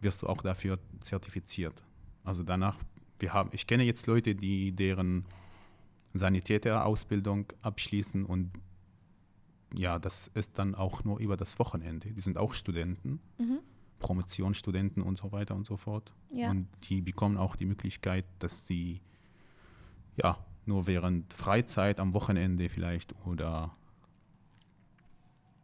wirst 0.01 0.22
du 0.22 0.27
auch 0.27 0.41
dafür 0.41 0.79
zertifiziert. 1.01 1.84
Also 2.24 2.43
danach, 2.43 2.77
wir 3.19 3.34
haben, 3.34 3.50
ich 3.53 3.67
kenne 3.67 3.84
jetzt 3.84 4.08
Leute, 4.08 4.36
die 4.36 4.72
deren 4.72 5.25
Sanitäterausbildung 6.13 7.48
abschließen 7.62 8.25
und 8.25 8.51
ja, 9.77 10.00
das 10.00 10.27
ist 10.34 10.58
dann 10.58 10.74
auch 10.74 11.03
nur 11.03 11.19
über 11.19 11.38
das 11.38 11.60
Wochenende. 11.60 12.12
Die 12.12 12.22
sind 12.22 12.38
auch 12.39 12.55
Studenten, 12.55 13.19
mhm. 13.38 13.60
Promotionsstudenten 14.00 15.03
und 15.03 15.18
so 15.18 15.32
weiter 15.32 15.56
und 15.56 15.65
so 15.65 15.77
fort. 15.77 16.13
Ja. 16.34 16.50
Und 16.50 16.68
die 16.84 17.01
bekommen 17.01 17.38
auch 17.38 17.56
die 17.56 17.65
Möglichkeit, 17.65 18.25
dass 18.39 18.65
sie 18.65 19.01
ja 20.15 20.38
nur 20.65 20.88
während 20.88 21.34
Freizeit 21.34 22.00
am 22.00 22.13
Wochenende 22.13 22.70
vielleicht 22.70 23.13
oder 23.25 23.75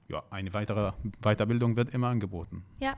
ja, 0.07 0.23
eine 0.29 0.53
weitere 0.53 0.91
Weiterbildung 1.21 1.75
wird 1.75 1.93
immer 1.93 2.09
angeboten. 2.09 2.63
Ja. 2.79 2.95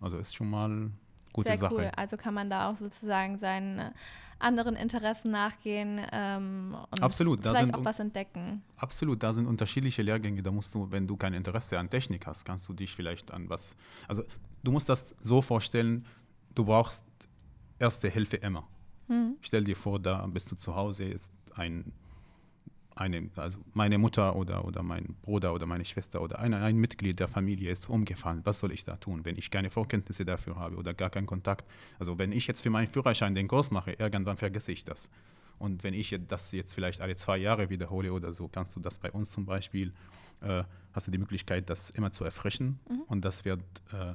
Also 0.00 0.18
ist 0.18 0.34
schon 0.34 0.50
mal 0.50 0.90
gute 1.32 1.50
Sehr 1.50 1.58
Sache. 1.58 1.74
Cool. 1.74 1.90
Also 1.96 2.16
kann 2.16 2.34
man 2.34 2.50
da 2.50 2.70
auch 2.70 2.76
sozusagen 2.76 3.38
seinen 3.38 3.92
anderen 4.38 4.76
Interessen 4.76 5.30
nachgehen 5.30 6.00
ähm, 6.12 6.76
und 6.90 7.02
absolut, 7.02 7.40
vielleicht 7.40 7.60
sind, 7.60 7.74
auch 7.74 7.84
was 7.84 7.98
entdecken. 7.98 8.62
Absolut, 8.76 9.22
da 9.22 9.32
sind 9.32 9.46
unterschiedliche 9.46 10.02
Lehrgänge. 10.02 10.42
Da 10.42 10.50
musst 10.50 10.74
du, 10.74 10.90
wenn 10.90 11.06
du 11.06 11.16
kein 11.16 11.34
Interesse 11.34 11.78
an 11.78 11.88
Technik 11.88 12.26
hast, 12.26 12.44
kannst 12.44 12.68
du 12.68 12.74
dich 12.74 12.94
vielleicht 12.94 13.30
an 13.30 13.48
was. 13.48 13.76
Also 14.06 14.22
du 14.64 14.72
musst 14.72 14.88
das 14.88 15.14
so 15.20 15.42
vorstellen, 15.42 16.06
du 16.54 16.64
brauchst 16.64 17.04
erste 17.78 18.08
Hilfe 18.08 18.36
immer. 18.36 18.66
Hm. 19.08 19.36
Stell 19.40 19.64
dir 19.64 19.76
vor, 19.76 19.98
da 19.98 20.26
bist 20.26 20.50
du 20.50 20.56
zu 20.56 20.74
Hause, 20.74 21.04
ist 21.04 21.30
ein 21.54 21.92
eine, 22.96 23.28
also 23.36 23.58
meine 23.72 23.98
Mutter 23.98 24.36
oder, 24.36 24.64
oder 24.64 24.82
mein 24.82 25.16
Bruder 25.22 25.52
oder 25.54 25.66
meine 25.66 25.84
Schwester 25.84 26.22
oder 26.22 26.38
eine, 26.38 26.62
ein 26.62 26.76
Mitglied 26.76 27.18
der 27.18 27.28
Familie 27.28 27.70
ist 27.70 27.88
umgefallen. 27.88 28.40
Was 28.44 28.60
soll 28.60 28.72
ich 28.72 28.84
da 28.84 28.96
tun, 28.96 29.24
wenn 29.24 29.36
ich 29.36 29.50
keine 29.50 29.70
Vorkenntnisse 29.70 30.24
dafür 30.24 30.56
habe 30.56 30.76
oder 30.76 30.94
gar 30.94 31.10
keinen 31.10 31.26
Kontakt? 31.26 31.68
Also 31.98 32.18
wenn 32.18 32.32
ich 32.32 32.46
jetzt 32.46 32.62
für 32.62 32.70
meinen 32.70 32.86
Führerschein 32.86 33.34
den 33.34 33.48
Kurs 33.48 33.70
mache, 33.70 33.92
irgendwann 33.92 34.36
vergesse 34.36 34.72
ich 34.72 34.84
das. 34.84 35.10
Und 35.58 35.84
wenn 35.84 35.94
ich 35.94 36.18
das 36.28 36.52
jetzt 36.52 36.72
vielleicht 36.72 37.00
alle 37.00 37.16
zwei 37.16 37.36
Jahre 37.36 37.70
wiederhole 37.70 38.12
oder 38.12 38.32
so, 38.32 38.48
kannst 38.48 38.74
du 38.76 38.80
das 38.80 38.98
bei 38.98 39.10
uns 39.10 39.30
zum 39.30 39.46
Beispiel, 39.46 39.92
äh, 40.40 40.64
hast 40.92 41.06
du 41.06 41.10
die 41.10 41.18
Möglichkeit, 41.18 41.70
das 41.70 41.90
immer 41.90 42.12
zu 42.12 42.24
erfrischen. 42.24 42.80
Mhm. 42.88 43.02
Und 43.06 43.24
das 43.24 43.44
wird 43.44 43.62
äh, 43.92 44.14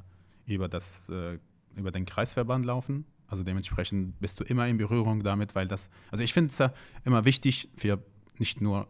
über, 0.55 0.67
das, 0.67 1.09
äh, 1.09 1.39
über 1.75 1.91
den 1.91 2.05
Kreisverband 2.05 2.65
laufen. 2.65 3.05
Also 3.27 3.43
dementsprechend 3.43 4.19
bist 4.19 4.39
du 4.39 4.43
immer 4.43 4.67
in 4.67 4.77
Berührung 4.77 5.23
damit, 5.23 5.55
weil 5.55 5.67
das, 5.67 5.89
also 6.11 6.23
ich 6.23 6.33
finde 6.33 6.49
es 6.49 6.57
ja 6.57 6.73
immer 7.05 7.25
wichtig 7.25 7.69
für 7.75 8.03
nicht 8.39 8.61
nur 8.61 8.87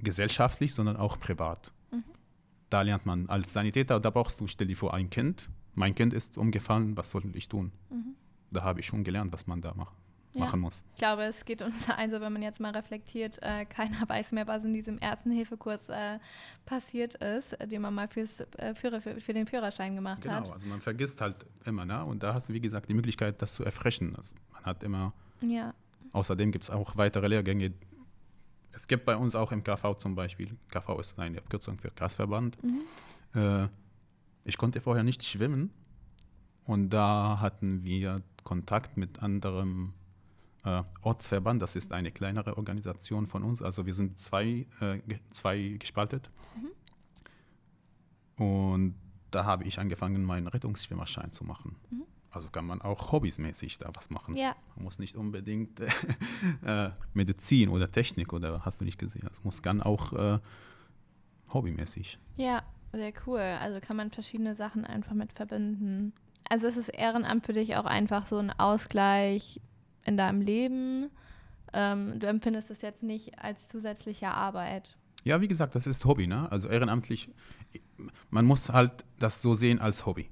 gesellschaftlich, 0.00 0.74
sondern 0.74 0.96
auch 0.96 1.18
privat. 1.18 1.72
Mhm. 1.90 2.04
Da 2.68 2.82
lernt 2.82 3.06
man 3.06 3.28
als 3.28 3.52
Sanitäter, 3.52 3.98
da 3.98 4.10
brauchst 4.10 4.40
du, 4.40 4.46
stell 4.46 4.66
dir 4.66 4.76
vor, 4.76 4.92
ein 4.92 5.08
Kind. 5.10 5.48
Mein 5.74 5.94
Kind 5.94 6.12
ist 6.12 6.36
umgefallen, 6.36 6.96
was 6.96 7.10
soll 7.10 7.22
ich 7.34 7.48
tun? 7.48 7.72
Mhm. 7.90 8.14
Da 8.50 8.62
habe 8.62 8.80
ich 8.80 8.86
schon 8.86 9.04
gelernt, 9.04 9.32
was 9.32 9.46
man 9.46 9.60
da 9.60 9.74
macht 9.74 9.94
ja. 10.34 10.40
machen 10.40 10.60
muss. 10.60 10.84
Ich 10.94 10.98
glaube, 10.98 11.22
es 11.24 11.44
geht 11.44 11.62
uns 11.62 11.88
ein, 11.88 12.10
so 12.12 12.20
wenn 12.20 12.32
man 12.32 12.42
jetzt 12.42 12.60
mal 12.60 12.72
reflektiert, 12.72 13.38
äh, 13.42 13.64
keiner 13.64 14.00
weiß 14.08 14.32
mehr, 14.32 14.46
was 14.46 14.64
in 14.64 14.72
diesem 14.72 14.98
ersten 14.98 15.30
Hilfekurs 15.30 15.88
äh, 15.88 16.18
passiert 16.66 17.14
ist, 17.14 17.52
äh, 17.54 17.66
den 17.66 17.82
man 17.82 17.94
mal 17.94 18.08
fürs, 18.08 18.40
äh, 18.56 18.74
Führer, 18.74 19.00
für, 19.00 19.20
für, 19.20 19.32
den 19.32 19.46
Führerschein 19.46 19.94
gemacht 19.94 20.22
genau, 20.22 20.34
hat. 20.34 20.44
Genau, 20.44 20.54
also 20.54 20.66
man 20.66 20.80
vergisst 20.80 21.20
halt 21.20 21.46
immer, 21.64 21.84
ne? 21.84 22.04
Und 22.04 22.22
da 22.22 22.34
hast 22.34 22.48
du, 22.48 22.52
wie 22.52 22.60
gesagt, 22.60 22.88
die 22.88 22.94
Möglichkeit, 22.94 23.40
das 23.42 23.54
zu 23.54 23.64
erfrischen. 23.64 24.16
Also 24.16 24.34
man 24.52 24.64
hat 24.64 24.82
immer. 24.82 25.12
Ja. 25.40 25.74
Außerdem 26.12 26.52
gibt 26.52 26.64
es 26.64 26.70
auch 26.70 26.96
weitere 26.96 27.28
Lehrgänge, 27.28 27.74
es 28.78 28.86
gibt 28.86 29.04
bei 29.04 29.16
uns 29.16 29.34
auch 29.34 29.50
im 29.50 29.64
KV 29.64 29.94
zum 29.94 30.14
Beispiel, 30.14 30.56
KV 30.70 31.00
ist 31.00 31.18
eine 31.18 31.38
Abkürzung 31.38 31.78
für 31.78 31.90
Kreisverband. 31.90 32.62
Mhm. 32.62 32.82
Äh, 33.34 33.68
ich 34.44 34.56
konnte 34.56 34.80
vorher 34.80 35.02
nicht 35.02 35.24
schwimmen 35.24 35.72
und 36.64 36.90
da 36.90 37.40
hatten 37.40 37.84
wir 37.84 38.22
Kontakt 38.44 38.96
mit 38.96 39.20
anderem 39.20 39.94
äh, 40.64 40.82
Ortsverband. 41.02 41.62
Das 41.62 41.76
ist 41.76 41.92
eine 41.92 42.10
kleinere 42.10 42.56
Organisation 42.56 43.26
von 43.26 43.42
uns. 43.42 43.62
Also 43.62 43.86
wir 43.86 43.94
sind 43.94 44.18
zwei, 44.18 44.66
äh, 44.80 45.00
zwei 45.30 45.76
gespaltet. 45.78 46.30
Mhm. 46.56 46.70
Und 48.44 48.94
da 49.30 49.44
habe 49.44 49.64
ich 49.64 49.78
angefangen, 49.78 50.24
meinen 50.24 50.46
Rettungsschwimmerschein 50.46 51.32
zu 51.32 51.44
machen. 51.44 51.76
Mhm. 51.90 52.04
Also 52.30 52.50
kann 52.50 52.66
man 52.66 52.82
auch 52.82 53.12
hobbysmäßig 53.12 53.78
da 53.78 53.90
was 53.94 54.10
machen. 54.10 54.36
Ja. 54.36 54.54
Man 54.76 54.84
muss 54.84 54.98
nicht 54.98 55.16
unbedingt 55.16 55.80
äh, 56.64 56.90
Medizin 57.14 57.70
oder 57.70 57.90
Technik 57.90 58.32
oder 58.32 58.64
hast 58.64 58.80
du 58.80 58.84
nicht 58.84 58.98
gesehen. 58.98 59.28
Es 59.30 59.42
muss 59.44 59.62
dann 59.62 59.82
auch 59.82 60.12
äh, 60.12 60.38
hobbymäßig. 61.52 62.18
Ja, 62.36 62.62
sehr 62.92 63.12
cool. 63.26 63.40
Also 63.40 63.80
kann 63.80 63.96
man 63.96 64.10
verschiedene 64.10 64.54
Sachen 64.56 64.84
einfach 64.84 65.14
mit 65.14 65.32
verbinden. 65.32 66.12
Also 66.48 66.66
ist 66.66 66.78
das 66.78 66.88
Ehrenamt 66.88 67.46
für 67.46 67.52
dich 67.52 67.76
auch 67.76 67.84
einfach 67.84 68.26
so 68.26 68.38
ein 68.38 68.50
Ausgleich 68.50 69.60
in 70.04 70.16
deinem 70.16 70.40
Leben? 70.40 71.10
Ähm, 71.72 72.18
du 72.18 72.26
empfindest 72.26 72.70
es 72.70 72.82
jetzt 72.82 73.02
nicht 73.02 73.38
als 73.38 73.68
zusätzliche 73.68 74.28
Arbeit. 74.28 74.96
Ja, 75.24 75.40
wie 75.40 75.48
gesagt, 75.48 75.74
das 75.74 75.86
ist 75.86 76.04
Hobby. 76.04 76.26
Ne? 76.26 76.50
Also 76.50 76.68
ehrenamtlich, 76.68 77.28
man 78.30 78.44
muss 78.44 78.70
halt 78.70 79.04
das 79.18 79.42
so 79.42 79.54
sehen 79.54 79.78
als 79.78 80.06
Hobby 80.06 80.30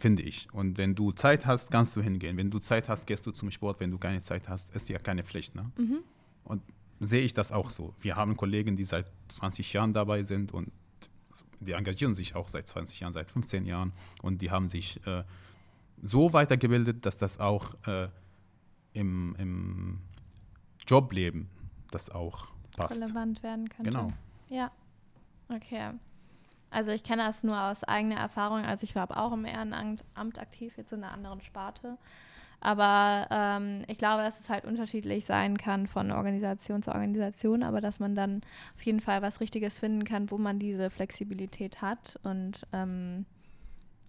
finde 0.00 0.22
ich. 0.22 0.48
Und 0.52 0.78
wenn 0.78 0.94
du 0.94 1.12
Zeit 1.12 1.46
hast, 1.46 1.70
kannst 1.70 1.94
du 1.94 2.00
hingehen. 2.00 2.36
Wenn 2.36 2.50
du 2.50 2.58
Zeit 2.58 2.88
hast, 2.88 3.06
gehst 3.06 3.26
du 3.26 3.30
zum 3.30 3.50
Sport. 3.50 3.78
Wenn 3.78 3.90
du 3.90 3.98
keine 3.98 4.20
Zeit 4.20 4.48
hast, 4.48 4.74
ist 4.74 4.88
ja 4.88 4.98
keine 4.98 5.22
Pflicht. 5.22 5.54
Ne? 5.54 5.70
Mhm. 5.76 5.98
Und 6.42 6.62
sehe 6.98 7.22
ich 7.22 7.34
das 7.34 7.52
auch 7.52 7.70
so. 7.70 7.94
Wir 8.00 8.16
haben 8.16 8.36
Kollegen, 8.36 8.76
die 8.76 8.84
seit 8.84 9.06
20 9.28 9.72
Jahren 9.72 9.92
dabei 9.92 10.24
sind 10.24 10.52
und 10.52 10.72
die 11.60 11.72
engagieren 11.72 12.14
sich 12.14 12.34
auch 12.34 12.48
seit 12.48 12.66
20 12.66 13.00
Jahren, 13.00 13.12
seit 13.12 13.30
15 13.30 13.66
Jahren 13.66 13.92
und 14.22 14.42
die 14.42 14.50
haben 14.50 14.68
sich 14.68 15.04
äh, 15.06 15.22
so 16.02 16.32
weitergebildet, 16.32 17.06
dass 17.06 17.18
das 17.18 17.38
auch 17.38 17.74
äh, 17.86 18.08
im, 18.92 19.34
im 19.38 20.00
Jobleben 20.86 21.48
das 21.90 22.10
auch 22.10 22.48
passt. 22.76 23.00
Relevant 23.00 23.42
werden 23.42 23.68
könnte. 23.68 23.90
Genau. 23.90 24.12
Ja. 24.48 24.70
Okay. 25.48 25.90
Also 26.70 26.92
ich 26.92 27.02
kenne 27.02 27.24
das 27.24 27.42
nur 27.42 27.60
aus 27.60 27.82
eigener 27.84 28.16
Erfahrung. 28.16 28.64
Also 28.64 28.84
ich 28.84 28.94
war 28.94 29.08
auch 29.16 29.32
im 29.32 29.44
Ehrenamt 29.44 30.02
aktiv, 30.38 30.72
jetzt 30.76 30.92
in 30.92 31.02
einer 31.02 31.12
anderen 31.12 31.40
Sparte. 31.40 31.98
Aber 32.60 33.26
ähm, 33.30 33.84
ich 33.88 33.96
glaube, 33.96 34.22
dass 34.22 34.38
es 34.38 34.50
halt 34.50 34.64
unterschiedlich 34.66 35.24
sein 35.24 35.56
kann 35.56 35.86
von 35.86 36.12
Organisation 36.12 36.82
zu 36.82 36.92
Organisation, 36.92 37.62
aber 37.62 37.80
dass 37.80 38.00
man 38.00 38.14
dann 38.14 38.42
auf 38.76 38.82
jeden 38.82 39.00
Fall 39.00 39.22
was 39.22 39.40
Richtiges 39.40 39.78
finden 39.78 40.04
kann, 40.04 40.30
wo 40.30 40.36
man 40.36 40.58
diese 40.58 40.90
Flexibilität 40.90 41.80
hat. 41.80 42.18
Und 42.22 42.66
ähm, 42.72 43.24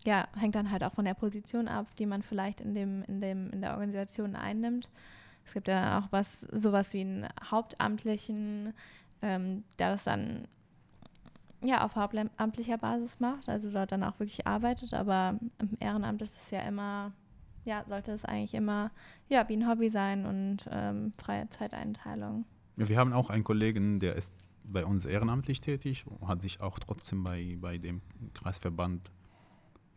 ja, 0.05 0.27
hängt 0.35 0.55
dann 0.55 0.71
halt 0.71 0.83
auch 0.83 0.93
von 0.93 1.05
der 1.05 1.13
Position 1.13 1.67
ab, 1.67 1.87
die 1.97 2.05
man 2.05 2.21
vielleicht 2.21 2.61
in 2.61 2.73
dem, 2.73 3.03
in 3.03 3.21
dem, 3.21 3.49
in 3.51 3.61
der 3.61 3.73
Organisation 3.73 4.35
einnimmt. 4.35 4.89
Es 5.45 5.53
gibt 5.53 5.67
ja 5.67 5.81
dann 5.81 6.03
auch 6.03 6.07
was, 6.11 6.41
sowas 6.41 6.93
wie 6.93 7.01
einen 7.01 7.27
Hauptamtlichen, 7.43 8.73
ähm, 9.21 9.63
der 9.79 9.91
das 9.91 10.03
dann 10.03 10.47
ja 11.63 11.83
auf 11.83 11.95
hauptamtlicher 11.95 12.77
Basis 12.77 13.19
macht, 13.19 13.47
also 13.47 13.69
dort 13.71 13.91
dann 13.91 14.03
auch 14.03 14.19
wirklich 14.19 14.47
arbeitet, 14.47 14.93
aber 14.93 15.39
im 15.59 15.77
Ehrenamt 15.79 16.21
ist 16.21 16.39
es 16.39 16.49
ja 16.51 16.61
immer 16.61 17.11
ja, 17.65 17.85
sollte 17.87 18.11
es 18.11 18.25
eigentlich 18.25 18.53
immer 18.53 18.91
ja, 19.29 19.47
wie 19.47 19.57
ein 19.57 19.67
Hobby 19.67 19.89
sein 19.89 20.25
und 20.25 20.67
ähm, 20.71 21.11
freie 21.17 21.49
Zeiteinteilung. 21.49 22.45
Wir 22.75 22.97
haben 22.97 23.13
auch 23.13 23.29
einen 23.29 23.43
Kollegen, 23.43 23.99
der 23.99 24.15
ist 24.15 24.33
bei 24.63 24.85
uns 24.85 25.05
ehrenamtlich 25.05 25.61
tätig 25.61 26.05
und 26.07 26.27
hat 26.27 26.41
sich 26.41 26.61
auch 26.61 26.79
trotzdem 26.79 27.23
bei, 27.23 27.57
bei 27.59 27.77
dem 27.77 28.01
Kreisverband 28.33 29.11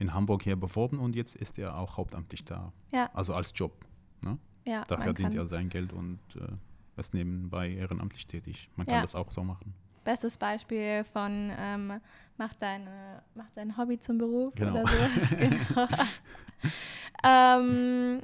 in 0.05 0.15
Hamburg 0.15 0.43
hier 0.43 0.57
beworben 0.57 0.99
und 0.99 1.17
jetzt 1.17 1.35
ist 1.35 1.59
er 1.59 1.77
auch 1.79 1.97
hauptamtlich 1.97 2.45
da. 2.45 2.73
Ja. 2.93 3.11
Also 3.15 3.35
als 3.35 3.53
Job. 3.55 3.73
Ne? 4.21 4.39
Ja, 4.67 4.85
da 4.87 4.99
verdient 4.99 5.35
er 5.35 5.49
sein 5.49 5.69
Geld 5.69 5.93
und 5.93 6.21
äh, 6.37 7.01
ist 7.01 7.15
nebenbei 7.15 7.71
ehrenamtlich 7.71 8.27
tätig. 8.27 8.69
Man 8.77 8.87
kann 8.87 8.97
ja. 8.97 9.03
das 9.03 9.15
auch 9.15 9.31
so 9.31 9.43
machen. 9.43 9.75
Bestes 10.05 10.37
Beispiel 10.37 11.05
von 11.05 11.51
ähm, 11.59 12.01
mach, 12.37 12.53
deine, 12.55 13.23
mach 13.35 13.51
dein 13.55 13.77
Hobby 13.77 13.99
zum 13.99 14.19
Beruf 14.19 14.55
genau. 14.55 14.83
oder 14.83 14.87
so. 14.87 15.37
genau. 15.37 15.89
ähm, 17.25 18.21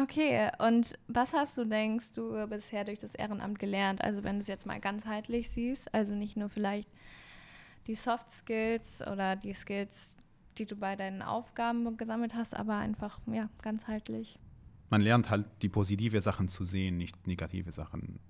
okay, 0.00 0.50
und 0.58 0.98
was 1.06 1.32
hast 1.32 1.56
du, 1.56 1.64
denkst 1.64 2.12
du, 2.14 2.46
bisher 2.48 2.84
durch 2.84 2.98
das 2.98 3.14
Ehrenamt 3.14 3.60
gelernt? 3.60 4.02
Also 4.02 4.24
wenn 4.24 4.36
du 4.36 4.40
es 4.40 4.48
jetzt 4.48 4.66
mal 4.66 4.80
ganzheitlich 4.80 5.48
siehst, 5.48 5.94
also 5.94 6.14
nicht 6.14 6.36
nur 6.36 6.48
vielleicht 6.48 6.88
die 7.86 7.94
Soft 7.94 8.30
Skills 8.32 9.00
oder 9.02 9.36
die 9.36 9.54
Skills, 9.54 10.16
die 10.60 10.66
du 10.66 10.76
bei 10.76 10.94
deinen 10.94 11.22
Aufgaben 11.22 11.96
gesammelt 11.96 12.34
hast, 12.34 12.54
aber 12.54 12.76
einfach 12.76 13.18
ja 13.26 13.48
ganzheitlich. 13.62 14.38
Man 14.90 15.00
lernt 15.00 15.30
halt 15.30 15.46
die 15.62 15.70
positive 15.70 16.20
Sachen 16.20 16.48
zu 16.48 16.64
sehen, 16.64 16.98
nicht 16.98 17.26
negative 17.26 17.72
Sachen, 17.72 18.20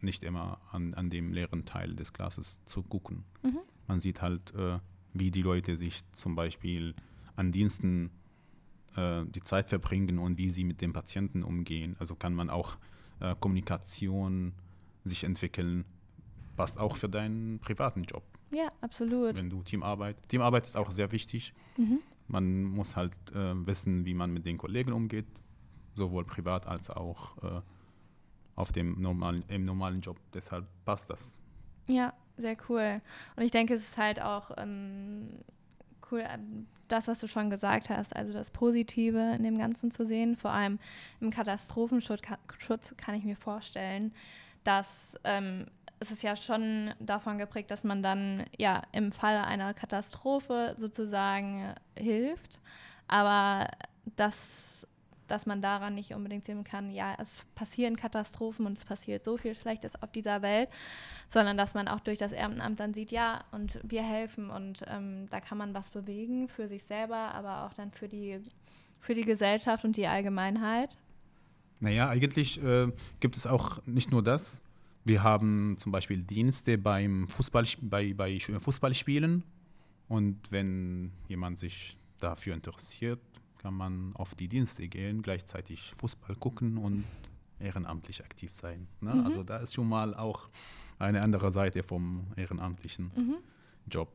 nicht 0.00 0.22
immer 0.22 0.60
an, 0.70 0.94
an 0.94 1.10
dem 1.10 1.32
leeren 1.32 1.64
Teil 1.64 1.96
des 1.96 2.12
Glases 2.12 2.64
zu 2.64 2.82
gucken. 2.82 3.24
Mhm. 3.42 3.58
Man 3.88 3.98
sieht 3.98 4.22
halt, 4.22 4.54
äh, 4.54 4.78
wie 5.12 5.30
die 5.30 5.42
Leute 5.42 5.76
sich 5.76 6.04
zum 6.12 6.36
Beispiel 6.36 6.94
an 7.34 7.50
Diensten 7.50 8.10
äh, 8.96 9.24
die 9.26 9.42
Zeit 9.42 9.68
verbringen 9.68 10.18
und 10.18 10.38
wie 10.38 10.50
sie 10.50 10.64
mit 10.64 10.80
dem 10.80 10.92
Patienten 10.92 11.42
umgehen. 11.42 11.96
Also 11.98 12.14
kann 12.14 12.34
man 12.34 12.48
auch 12.48 12.78
äh, 13.18 13.34
Kommunikation 13.40 14.52
sich 15.04 15.24
entwickeln, 15.24 15.84
passt 16.56 16.78
auch 16.78 16.96
für 16.96 17.08
deinen 17.08 17.58
privaten 17.58 18.04
Job. 18.04 18.22
Ja, 18.52 18.68
absolut. 18.80 19.34
Wenn 19.34 19.50
du 19.50 19.62
Teamarbeit, 19.62 20.16
Teamarbeit 20.28 20.64
ist 20.64 20.76
auch 20.76 20.90
sehr 20.90 21.10
wichtig. 21.10 21.54
Mhm. 21.76 22.00
Man 22.28 22.64
muss 22.64 22.96
halt 22.96 23.16
äh, 23.34 23.66
wissen, 23.66 24.04
wie 24.04 24.14
man 24.14 24.32
mit 24.32 24.46
den 24.46 24.58
Kollegen 24.58 24.92
umgeht, 24.92 25.26
sowohl 25.94 26.24
privat 26.24 26.66
als 26.66 26.90
auch 26.90 27.36
äh, 27.42 27.60
auf 28.54 28.72
dem 28.72 29.00
normalen, 29.00 29.42
im 29.48 29.64
normalen 29.64 30.00
Job. 30.00 30.18
Deshalb 30.34 30.66
passt 30.84 31.10
das. 31.10 31.38
Ja, 31.88 32.12
sehr 32.36 32.56
cool. 32.68 33.00
Und 33.36 33.42
ich 33.42 33.50
denke, 33.50 33.74
es 33.74 33.82
ist 33.82 33.98
halt 33.98 34.20
auch 34.20 34.50
ähm, 34.56 35.40
cool, 36.10 36.24
ähm, 36.26 36.66
das, 36.88 37.08
was 37.08 37.20
du 37.20 37.26
schon 37.26 37.48
gesagt 37.48 37.88
hast, 37.88 38.14
also 38.14 38.32
das 38.32 38.50
Positive 38.50 39.34
in 39.34 39.42
dem 39.42 39.56
Ganzen 39.56 39.90
zu 39.90 40.06
sehen. 40.06 40.36
Vor 40.36 40.50
allem 40.50 40.78
im 41.20 41.30
Katastrophenschutz 41.30 42.94
kann 42.98 43.14
ich 43.14 43.24
mir 43.24 43.36
vorstellen, 43.36 44.12
dass 44.62 45.14
ähm, 45.24 45.66
es 46.02 46.10
ist 46.10 46.22
ja 46.22 46.36
schon 46.36 46.92
davon 46.98 47.38
geprägt, 47.38 47.70
dass 47.70 47.84
man 47.84 48.02
dann 48.02 48.44
ja 48.58 48.82
im 48.92 49.12
Falle 49.12 49.44
einer 49.44 49.72
Katastrophe 49.72 50.74
sozusagen 50.76 51.74
hilft, 51.96 52.58
aber 53.08 53.68
das 54.16 54.72
dass 55.28 55.46
man 55.46 55.62
daran 55.62 55.94
nicht 55.94 56.12
unbedingt 56.12 56.44
sehen 56.44 56.62
kann, 56.62 56.90
ja, 56.90 57.16
es 57.18 57.46
passieren 57.54 57.96
Katastrophen 57.96 58.66
und 58.66 58.76
es 58.76 58.84
passiert 58.84 59.24
so 59.24 59.38
viel 59.38 59.54
Schlechtes 59.54 59.92
auf 60.02 60.12
dieser 60.12 60.42
Welt, 60.42 60.68
sondern 61.26 61.56
dass 61.56 61.72
man 61.72 61.88
auch 61.88 62.00
durch 62.00 62.18
das 62.18 62.32
Ehrenamt 62.32 62.78
dann 62.80 62.92
sieht, 62.92 63.10
ja, 63.10 63.42
und 63.50 63.80
wir 63.82 64.02
helfen 64.02 64.50
und 64.50 64.82
ähm, 64.88 65.28
da 65.30 65.40
kann 65.40 65.56
man 65.56 65.72
was 65.72 65.88
bewegen 65.88 66.48
für 66.48 66.68
sich 66.68 66.84
selber, 66.84 67.34
aber 67.34 67.64
auch 67.64 67.72
dann 67.72 67.92
für 67.92 68.08
die, 68.08 68.40
für 69.00 69.14
die 69.14 69.24
Gesellschaft 69.24 69.86
und 69.86 69.96
die 69.96 70.06
Allgemeinheit. 70.06 70.98
Naja, 71.80 72.10
eigentlich 72.10 72.62
äh, 72.62 72.92
gibt 73.20 73.36
es 73.36 73.46
auch 73.46 73.80
nicht 73.86 74.10
nur 74.10 74.22
das. 74.22 74.62
Wir 75.04 75.22
haben 75.22 75.76
zum 75.78 75.90
Beispiel 75.90 76.22
Dienste 76.22 76.78
beim 76.78 77.28
Fußball, 77.28 77.64
bei, 77.80 78.14
bei 78.14 78.38
Fußballspielen 78.38 79.42
und 80.08 80.38
wenn 80.50 81.12
jemand 81.28 81.58
sich 81.58 81.96
dafür 82.20 82.54
interessiert, 82.54 83.20
kann 83.58 83.74
man 83.74 84.14
auf 84.14 84.34
die 84.34 84.48
Dienste 84.48 84.86
gehen, 84.88 85.22
gleichzeitig 85.22 85.92
Fußball 85.96 86.36
gucken 86.36 86.78
und 86.78 87.04
ehrenamtlich 87.58 88.22
aktiv 88.24 88.52
sein. 88.52 88.88
Ne? 89.00 89.14
Mhm. 89.14 89.26
Also 89.26 89.42
da 89.42 89.58
ist 89.58 89.74
schon 89.74 89.88
mal 89.88 90.14
auch 90.14 90.48
eine 90.98 91.22
andere 91.22 91.50
Seite 91.50 91.82
vom 91.82 92.26
ehrenamtlichen 92.36 93.10
mhm. 93.14 93.36
Job. 93.86 94.08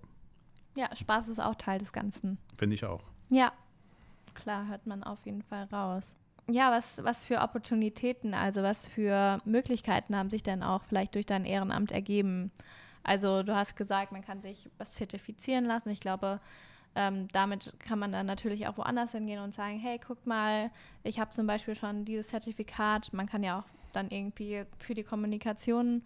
Ja, 0.76 0.95
Spaß 0.95 1.30
ist 1.30 1.39
auch 1.39 1.56
Teil 1.56 1.80
des 1.80 1.91
Ganzen. 1.91 2.38
Finde 2.56 2.76
ich 2.76 2.86
auch. 2.86 3.04
Ja, 3.30 3.52
klar, 4.36 4.67
hört 4.67 4.86
man 4.86 5.04
auf 5.04 5.26
jeden 5.26 5.41
Fall 5.41 5.63
raus. 5.65 6.04
Ja, 6.49 6.71
was, 6.71 7.03
was 7.03 7.25
für 7.25 7.41
Opportunitäten, 7.41 8.33
also 8.33 8.63
was 8.63 8.88
für 8.88 9.38
Möglichkeiten 9.43 10.15
haben 10.15 10.29
sich 10.29 10.43
denn 10.43 10.63
auch 10.63 10.83
vielleicht 10.83 11.15
durch 11.15 11.25
dein 11.25 11.43
Ehrenamt 11.43 11.91
ergeben? 11.91 12.51
Also 13.03 13.43
du 13.43 13.53
hast 13.53 13.75
gesagt, 13.75 14.13
man 14.13 14.21
kann 14.23 14.41
sich 14.41 14.69
was 14.77 14.93
zertifizieren 14.93 15.65
lassen. 15.65 15.89
Ich 15.89 15.99
glaube, 15.99 16.39
ähm, 16.95 17.27
damit 17.33 17.73
kann 17.79 17.99
man 17.99 18.13
dann 18.13 18.25
natürlich 18.25 18.67
auch 18.67 18.77
woanders 18.77 19.12
hingehen 19.12 19.41
und 19.41 19.55
sagen, 19.55 19.77
hey, 19.77 19.99
guck 19.99 20.25
mal, 20.25 20.71
ich 21.03 21.19
habe 21.19 21.31
zum 21.31 21.47
Beispiel 21.47 21.75
schon 21.75 22.05
dieses 22.05 22.29
Zertifikat. 22.29 23.12
Man 23.12 23.27
kann 23.27 23.43
ja 23.43 23.60
auch 23.60 23.65
dann 23.91 24.10
irgendwie 24.10 24.63
für 24.79 24.93
die 24.93 25.03
Kommunikation, 25.03 26.01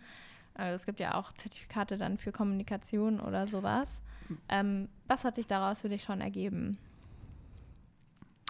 also 0.55 0.75
es 0.75 0.85
gibt 0.85 0.99
ja 0.99 1.15
auch 1.15 1.33
Zertifikate 1.33 1.97
dann 1.97 2.17
für 2.17 2.31
Kommunikation 2.31 3.19
oder 3.19 3.45
sowas. 3.47 4.01
Ähm, 4.49 4.89
was 5.07 5.23
hat 5.23 5.35
sich 5.35 5.47
daraus 5.47 5.81
für 5.81 5.89
dich 5.89 6.03
schon 6.03 6.21
ergeben? 6.21 6.77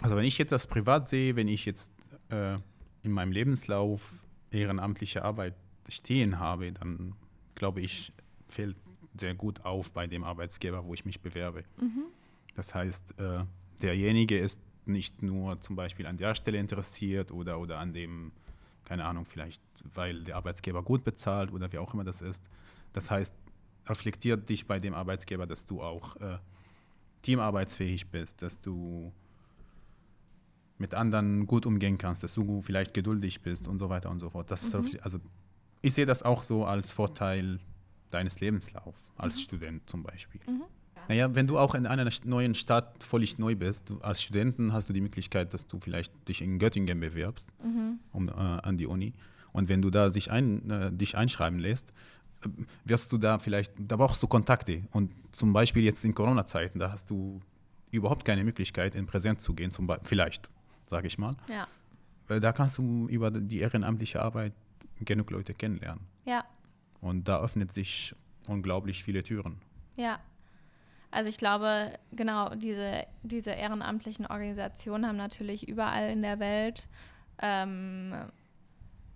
Also 0.02 0.16
wenn 0.16 0.26
ich 0.26 0.38
jetzt 0.38 0.52
das 0.52 0.68
privat 0.68 1.08
sehe, 1.08 1.36
wenn 1.36 1.48
ich 1.48 1.66
jetzt 1.66 1.92
äh, 2.30 2.58
in 3.04 3.12
meinem 3.12 3.32
Lebenslauf 3.32 4.26
ehrenamtliche 4.50 5.24
Arbeit 5.24 5.56
stehen 5.88 6.40
habe, 6.40 6.72
dann 6.72 7.16
glaube 7.56 7.82
ich, 7.82 8.12
fällt 8.48 8.78
sehr 9.18 9.36
gut 9.36 9.66
auf 9.66 9.92
bei 9.92 10.08
dem 10.08 10.24
Arbeitsgeber, 10.24 10.86
wo 10.86 10.94
ich 10.94 11.06
mich 11.06 11.22
bewerbe. 11.22 11.64
Mhm. 11.80 12.06
Das 12.56 12.74
heißt, 12.74 13.20
äh, 13.20 13.44
derjenige 13.82 14.38
ist 14.38 14.60
nicht 14.86 15.22
nur 15.22 15.60
zum 15.62 15.76
Beispiel 15.76 16.08
an 16.08 16.18
der 16.18 16.34
Stelle 16.36 16.58
interessiert 16.58 17.32
oder, 17.32 17.60
oder 17.60 17.78
an 17.78 17.94
dem, 17.94 18.32
keine 18.86 19.06
Ahnung, 19.06 19.26
vielleicht 19.26 19.62
weil 19.94 20.24
der 20.24 20.36
Arbeitsgeber 20.38 20.82
gut 20.82 21.04
bezahlt 21.04 21.52
oder 21.52 21.72
wie 21.72 21.78
auch 21.78 21.94
immer 21.94 22.04
das 22.04 22.22
ist. 22.22 22.44
Das 22.94 23.12
heißt, 23.12 23.34
reflektiert 23.88 24.50
dich 24.50 24.66
bei 24.66 24.80
dem 24.80 24.94
Arbeitsgeber, 24.94 25.46
dass 25.46 25.66
du 25.66 25.82
auch 25.82 26.16
äh, 26.18 26.38
teamarbeitsfähig 27.22 28.08
bist, 28.10 28.42
dass 28.42 28.60
du 28.60 29.14
mit 30.82 30.94
anderen 30.94 31.48
gut 31.48 31.65
umgehen 31.65 31.98
kannst, 31.98 32.24
dass 32.24 32.34
du 32.34 32.62
vielleicht 32.62 32.94
geduldig 32.94 33.41
bist 33.41 33.67
und 33.67 33.78
so 33.78 33.89
weiter 33.89 34.10
und 34.10 34.20
so 34.20 34.30
fort. 34.30 34.52
Das 34.52 34.74
mhm. 34.74 35.00
also 35.02 35.20
ich 35.82 35.94
sehe 35.94 36.06
das 36.06 36.24
auch 36.24 36.44
so 36.44 36.65
als 36.65 36.91
Vorteil 36.91 37.60
deines 38.10 38.39
Lebenslaufs, 38.41 39.04
als 39.15 39.36
mhm. 39.36 39.39
Student 39.39 39.89
zum 39.89 40.04
Beispiel. 40.04 40.41
Mhm. 40.46 40.63
Naja, 41.08 41.34
wenn 41.34 41.48
du 41.48 41.58
auch 41.58 41.74
in 41.76 41.88
einer 41.88 42.10
neuen 42.26 42.54
Stadt 42.56 43.04
völlig 43.04 43.39
neu 43.39 43.56
bist, 43.56 43.89
du, 43.89 44.00
als 44.02 44.22
Studenten 44.22 44.74
hast 44.74 44.89
du 44.89 44.94
die 44.94 45.02
Möglichkeit, 45.02 45.54
dass 45.54 45.67
du 45.67 45.80
vielleicht 45.80 46.13
dich 46.28 46.41
in 46.41 46.60
Göttingen 46.60 47.00
bewirbst, 47.00 47.52
mhm. 47.63 48.00
um, 48.12 48.30
äh, 48.30 48.32
an 48.32 48.78
die 48.78 48.86
Uni. 48.86 49.13
Und 49.54 49.70
wenn 49.70 49.82
du 49.82 49.89
da 49.89 50.12
sich 50.12 50.32
ein, 50.32 50.70
äh, 50.70 50.91
dich 50.91 51.17
einschreiben 51.17 51.60
lässt, 51.60 51.89
äh, 52.44 52.50
wirst 52.86 53.12
du 53.12 53.17
da 53.17 53.39
vielleicht, 53.39 53.74
da 53.78 53.98
brauchst 53.98 54.22
du 54.22 54.28
Kontakte. 54.28 54.84
Und 54.91 55.12
zum 55.32 55.54
Beispiel 55.54 55.84
jetzt 55.84 56.06
in 56.06 56.13
Corona-Zeiten, 56.13 56.80
da 56.80 56.91
hast 56.91 57.10
du 57.10 57.41
überhaupt 57.91 58.24
keine 58.24 58.44
Möglichkeit, 58.44 58.96
in 58.96 59.06
Präsenz 59.06 59.44
zu 59.44 59.54
gehen, 59.54 59.72
zum 59.72 59.91
vielleicht, 60.04 60.50
sage 60.91 61.08
ich 61.08 61.17
mal. 61.17 61.36
Ja. 61.47 61.67
Da 62.27 62.51
kannst 62.54 62.77
du 62.77 63.08
über 63.08 63.32
die 63.32 63.60
ehrenamtliche 63.60 64.21
Arbeit 64.21 64.54
genug 64.99 65.32
Leute 65.32 65.54
kennenlernen. 65.56 66.06
Ja. 66.25 66.45
Und 67.01 67.27
da 67.27 67.41
öffnet 67.41 67.71
sich 67.71 68.15
unglaublich 68.45 69.04
viele 69.04 69.23
Türen. 69.23 69.60
Ja, 69.95 70.19
also 71.10 71.30
ich 71.30 71.38
glaube, 71.38 71.97
genau, 72.12 72.56
diese, 72.56 73.06
diese 73.23 73.51
ehrenamtlichen 73.51 74.25
Organisationen 74.25 75.06
haben 75.08 75.17
natürlich 75.17 75.67
überall 75.67 76.10
in 76.10 76.21
der 76.21 76.39
Welt 76.39 76.88
ähm, 77.39 78.13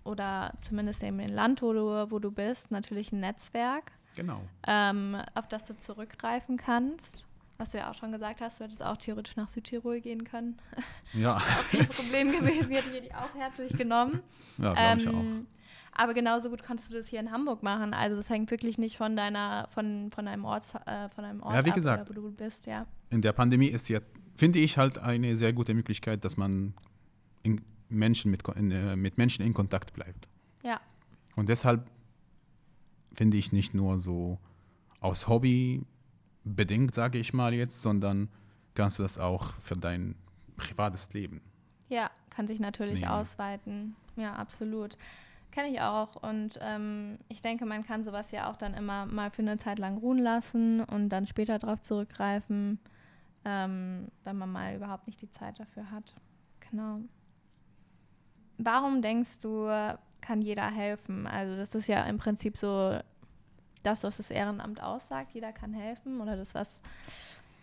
oder 0.04 0.54
zumindest 0.62 1.04
im 1.04 1.20
Land, 1.20 1.62
wo 1.62 1.72
du, 1.72 2.12
wo 2.12 2.20
du 2.20 2.32
bist, 2.32 2.72
natürlich 2.72 3.12
ein 3.12 3.20
Netzwerk. 3.20 3.92
Genau. 4.16 4.42
ähm, 4.66 5.18
auf 5.34 5.50
das 5.50 5.66
du 5.66 5.76
zurückgreifen 5.76 6.56
kannst. 6.56 7.26
Was 7.58 7.72
du 7.72 7.78
ja 7.78 7.90
auch 7.90 7.94
schon 7.94 8.12
gesagt 8.12 8.42
hast, 8.42 8.60
du 8.60 8.66
hättest 8.66 8.84
auch 8.84 8.98
theoretisch 8.98 9.38
nach 9.38 9.50
Südtirol 9.50 10.02
gehen 10.02 10.24
können. 10.24 10.58
Ja, 11.14 11.38
auch 11.38 11.72
kein 11.72 11.88
Problem 11.88 12.32
gewesen, 12.32 12.70
wir 12.70 12.78
hätten 12.78 12.92
wir 12.92 13.02
die 13.02 13.14
auch 13.14 13.34
herzlich 13.36 13.72
genommen. 13.78 14.20
ja 14.58 14.74
glaube 14.74 15.02
ich 15.02 15.08
auch. 15.08 15.14
Ähm, 15.14 15.48
aber 15.98 16.14
genauso 16.14 16.50
gut 16.50 16.62
konntest 16.62 16.92
du 16.92 16.98
das 16.98 17.08
hier 17.08 17.22
in 17.22 17.32
Hamburg 17.32 17.64
machen. 17.64 17.94
Also 17.94 18.18
es 18.18 18.30
hängt 18.30 18.52
wirklich 18.52 18.78
nicht 18.78 18.98
von 18.98 19.16
deiner, 19.16 19.70
von, 19.72 20.12
von 20.12 20.28
einem 20.28 20.44
Ort, 20.44 20.64
äh, 20.86 21.08
von 21.10 21.24
einem 21.24 21.42
Ort 21.42 21.56
Ja, 21.56 21.64
wie 21.64 21.70
ab, 21.70 21.76
gesagt. 21.76 22.10
wo 22.10 22.14
du 22.14 22.30
bist, 22.32 22.66
ja. 22.66 22.86
In 23.10 23.22
der 23.22 23.32
Pandemie 23.32 23.68
ist 23.68 23.88
ja, 23.88 24.02
finde 24.36 24.60
ich, 24.60 24.78
halt 24.78 24.98
eine 24.98 25.38
sehr 25.38 25.54
gute 25.54 25.74
Möglichkeit, 25.74 26.26
dass 26.26 26.36
man 26.36 26.74
in 27.44 27.62
Menschen 27.88 28.30
mit, 28.30 28.46
in, 28.50 28.72
äh, 28.72 28.98
mit 28.98 29.18
Menschen 29.18 29.46
in 29.46 29.54
Kontakt 29.54 29.94
bleibt. 29.94 30.28
Ja, 30.64 30.82
Und 31.38 31.48
deshalb 31.48 31.90
finde 33.14 33.38
ich 33.38 33.54
nicht 33.54 33.74
nur 33.74 34.00
so 34.02 34.38
aus 35.00 35.30
Hobby 35.30 35.86
bedingt, 36.46 36.96
sage 36.96 37.18
ich 37.18 37.34
mal 37.34 37.54
jetzt, 37.54 37.82
sondern 37.82 38.30
kannst 38.76 39.00
du 39.00 39.04
das 39.04 39.18
auch 39.18 39.54
für 39.60 39.76
dein 39.76 40.16
privates 40.56 41.14
Leben. 41.14 41.42
ja, 41.90 42.10
kann 42.30 42.48
sich 42.48 42.60
natürlich 42.60 43.00
Nehmen. 43.00 43.12
ausweiten. 43.12 43.96
Ja, 44.18 44.34
absolut. 44.34 44.98
Kenne 45.52 45.70
ich 45.70 45.80
auch. 45.80 46.22
Und 46.22 46.60
ähm, 46.62 47.18
ich 47.30 47.42
denke, 47.42 47.66
man 47.66 47.86
kann 47.86 48.04
sowas 48.04 48.32
ja 48.32 48.52
auch 48.52 48.58
dann 48.58 48.74
immer 48.74 49.06
mal 49.06 49.32
für 49.32 49.42
eine 49.42 49.58
Zeit 49.58 49.80
lang 49.80 49.98
ruhen 49.98 50.20
lassen 50.20 50.82
und 50.82 51.10
dann 51.10 51.26
später 51.28 51.60
darauf 51.60 51.82
zurückgreifen, 51.82 52.78
ähm, 53.46 54.10
wenn 54.26 54.38
man 54.38 54.52
mal 54.52 54.76
überhaupt 54.76 55.08
nicht 55.08 55.22
die 55.22 55.32
Zeit 55.32 55.60
dafür 55.60 55.90
hat. 55.92 56.14
Genau. 56.70 57.00
Warum 58.58 59.02
denkst 59.02 59.40
du, 59.42 59.68
kann 60.20 60.42
jeder 60.42 60.70
helfen? 60.70 61.28
Also 61.28 61.56
das 61.56 61.74
ist 61.74 61.88
ja 61.88 62.04
im 62.04 62.18
Prinzip 62.18 62.58
so 62.58 63.00
das, 63.86 64.04
was 64.04 64.18
das 64.18 64.32
Ehrenamt 64.32 64.82
aussagt. 64.82 65.32
Jeder 65.34 65.52
kann 65.52 65.74
helfen 65.74 66.22
oder 66.22 66.36
das, 66.36 66.54
was 66.54 66.82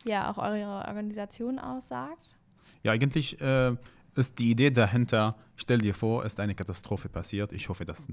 ja 0.04 0.30
auch 0.30 0.38
eure 0.38 0.86
Organisation 0.86 1.58
aussagt. 1.58 2.36
Ja, 2.82 2.92
eigentlich 2.92 3.40
äh, 3.40 3.76
ist 4.14 4.38
die 4.38 4.50
Idee 4.50 4.70
dahinter, 4.70 5.36
stell 5.56 5.78
dir 5.78 5.94
vor, 5.94 6.24
ist 6.24 6.40
eine 6.40 6.54
Katastrophe 6.54 7.08
passiert. 7.08 7.52
Ich 7.52 7.68
hoffe 7.68 7.84
das 7.84 8.08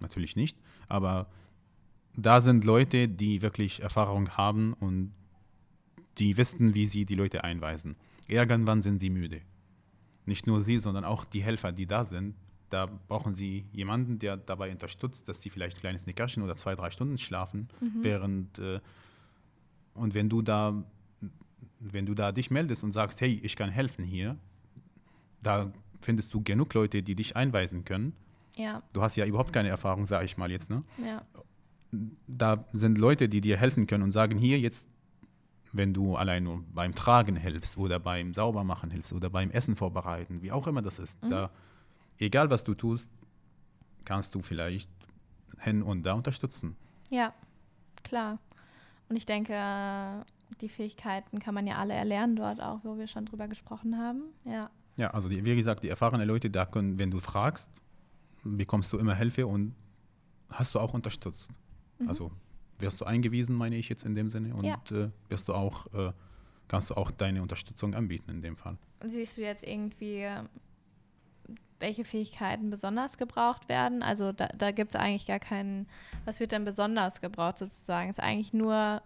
natürlich 0.00 0.36
nicht, 0.36 0.58
aber 0.88 1.26
da 2.16 2.40
sind 2.40 2.64
Leute, 2.64 3.08
die 3.08 3.42
wirklich 3.42 3.82
Erfahrung 3.82 4.30
haben 4.30 4.72
und 4.74 5.12
die 6.18 6.36
wissen, 6.38 6.74
wie 6.74 6.86
sie 6.86 7.04
die 7.04 7.14
Leute 7.14 7.44
einweisen. 7.44 7.96
Irgendwann 8.26 8.82
sind 8.82 9.00
sie 9.00 9.10
müde. 9.10 9.42
Nicht 10.24 10.46
nur 10.46 10.60
sie, 10.60 10.78
sondern 10.78 11.04
auch 11.04 11.24
die 11.24 11.42
Helfer, 11.42 11.72
die 11.72 11.86
da 11.86 12.04
sind. 12.04 12.34
Da 12.70 12.86
brauchen 12.86 13.34
sie 13.34 13.66
jemanden, 13.72 14.18
der 14.18 14.36
dabei 14.36 14.72
unterstützt, 14.72 15.28
dass 15.28 15.40
sie 15.40 15.50
vielleicht 15.50 15.76
ein 15.76 15.80
kleines 15.80 16.06
Nickerchen 16.06 16.42
oder 16.42 16.56
zwei, 16.56 16.74
drei 16.74 16.90
Stunden 16.90 17.18
schlafen, 17.18 17.68
während 18.02 18.58
äh, 18.58 18.80
und 19.94 20.14
wenn 20.14 20.28
du 20.28 20.42
da 20.42 20.84
wenn 21.78 22.06
du 22.06 22.14
da 22.14 22.32
dich 22.32 22.50
meldest 22.50 22.82
und 22.84 22.92
sagst, 22.92 23.20
hey, 23.20 23.38
ich 23.42 23.54
kann 23.54 23.70
helfen 23.70 24.02
hier, 24.04 24.36
da 25.42 25.70
findest 26.00 26.32
du 26.34 26.42
genug 26.42 26.72
Leute, 26.74 27.02
die 27.02 27.14
dich 27.14 27.36
einweisen 27.36 27.84
können. 27.84 28.14
Ja, 28.56 28.82
Du 28.94 29.02
hast 29.02 29.16
ja 29.16 29.26
überhaupt 29.26 29.52
keine 29.52 29.68
Erfahrung, 29.68 30.06
sage 30.06 30.24
ich 30.24 30.36
mal 30.38 30.50
jetzt. 30.50 30.70
Ne? 30.70 30.82
ja, 31.04 31.22
Da 32.26 32.64
sind 32.72 32.96
Leute, 32.98 33.28
die 33.28 33.40
dir 33.42 33.58
helfen 33.58 33.86
können 33.86 34.02
und 34.02 34.12
sagen, 34.12 34.38
hier 34.38 34.58
jetzt, 34.58 34.88
wenn 35.72 35.92
du 35.92 36.16
allein 36.16 36.44
nur 36.44 36.64
beim 36.74 36.94
Tragen 36.94 37.36
hilfst 37.36 37.76
oder 37.76 38.00
beim 38.00 38.32
Saubermachen 38.32 38.90
hilfst 38.90 39.12
oder 39.12 39.28
beim 39.28 39.50
Essen 39.50 39.76
vorbereiten, 39.76 40.40
wie 40.42 40.52
auch 40.52 40.66
immer 40.66 40.80
das 40.80 40.98
ist, 40.98 41.18
da, 41.28 41.50
egal 42.18 42.50
was 42.50 42.64
du 42.64 42.74
tust, 42.74 43.08
kannst 44.04 44.34
du 44.34 44.42
vielleicht 44.42 44.90
hin 45.58 45.82
und 45.82 46.02
da 46.04 46.14
unterstützen. 46.14 46.76
ja, 47.10 47.32
klar. 48.04 48.38
Und 49.08 49.16
ich 49.16 49.26
denke, 49.26 49.54
die 50.60 50.68
Fähigkeiten 50.68 51.38
kann 51.38 51.54
man 51.54 51.66
ja 51.66 51.76
alle 51.78 51.94
erlernen 51.94 52.34
dort 52.36 52.60
auch, 52.60 52.80
wo 52.84 52.98
wir 52.98 53.06
schon 53.06 53.24
drüber 53.26 53.46
gesprochen 53.48 53.96
haben. 53.98 54.22
Ja, 54.44 54.70
Ja, 54.98 55.10
also 55.10 55.28
die, 55.28 55.44
wie 55.44 55.54
gesagt, 55.56 55.82
die 55.84 55.88
erfahrenen 55.88 56.26
Leute, 56.26 56.50
da 56.50 56.64
können, 56.66 56.98
wenn 56.98 57.10
du 57.10 57.20
fragst, 57.20 57.70
bekommst 58.44 58.92
du 58.92 58.98
immer 58.98 59.14
Hilfe 59.14 59.46
und 59.46 59.74
hast 60.50 60.74
du 60.74 60.80
auch 60.80 60.92
unterstützt. 60.94 61.50
Also 62.06 62.30
wirst 62.78 63.00
du 63.00 63.04
eingewiesen, 63.04 63.56
meine 63.56 63.76
ich 63.76 63.88
jetzt 63.88 64.04
in 64.04 64.14
dem 64.14 64.28
Sinne, 64.28 64.54
und 64.54 64.64
Ja. 64.64 64.80
äh, 64.90 65.10
wirst 65.28 65.48
du 65.48 65.54
auch, 65.54 65.86
äh, 65.94 66.12
kannst 66.68 66.90
du 66.90 66.94
auch 66.94 67.10
deine 67.10 67.42
Unterstützung 67.42 67.94
anbieten 67.94 68.30
in 68.30 68.42
dem 68.42 68.56
Fall. 68.56 68.76
siehst 69.04 69.36
du 69.36 69.42
jetzt 69.42 69.62
irgendwie, 69.64 70.28
welche 71.78 72.04
Fähigkeiten 72.04 72.70
besonders 72.70 73.18
gebraucht 73.18 73.68
werden? 73.68 74.02
Also 74.02 74.32
da, 74.32 74.48
da 74.48 74.70
gibt 74.70 74.94
es 74.94 75.00
eigentlich 75.00 75.26
gar 75.26 75.38
keinen, 75.38 75.86
was 76.24 76.40
wird 76.40 76.52
denn 76.52 76.64
besonders 76.64 77.20
gebraucht 77.20 77.58
sozusagen? 77.58 78.10
Ist 78.10 78.20
eigentlich 78.20 78.52
nur 78.52 79.02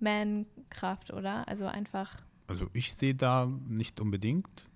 Man-Kraft, 0.00 1.12
oder? 1.12 1.46
Also 1.48 1.66
einfach, 1.66 2.22
Also 2.46 2.68
ich 2.72 2.94
sehe 2.94 3.14
da 3.14 3.46
nicht 3.68 4.00
unbedingt, 4.00 4.68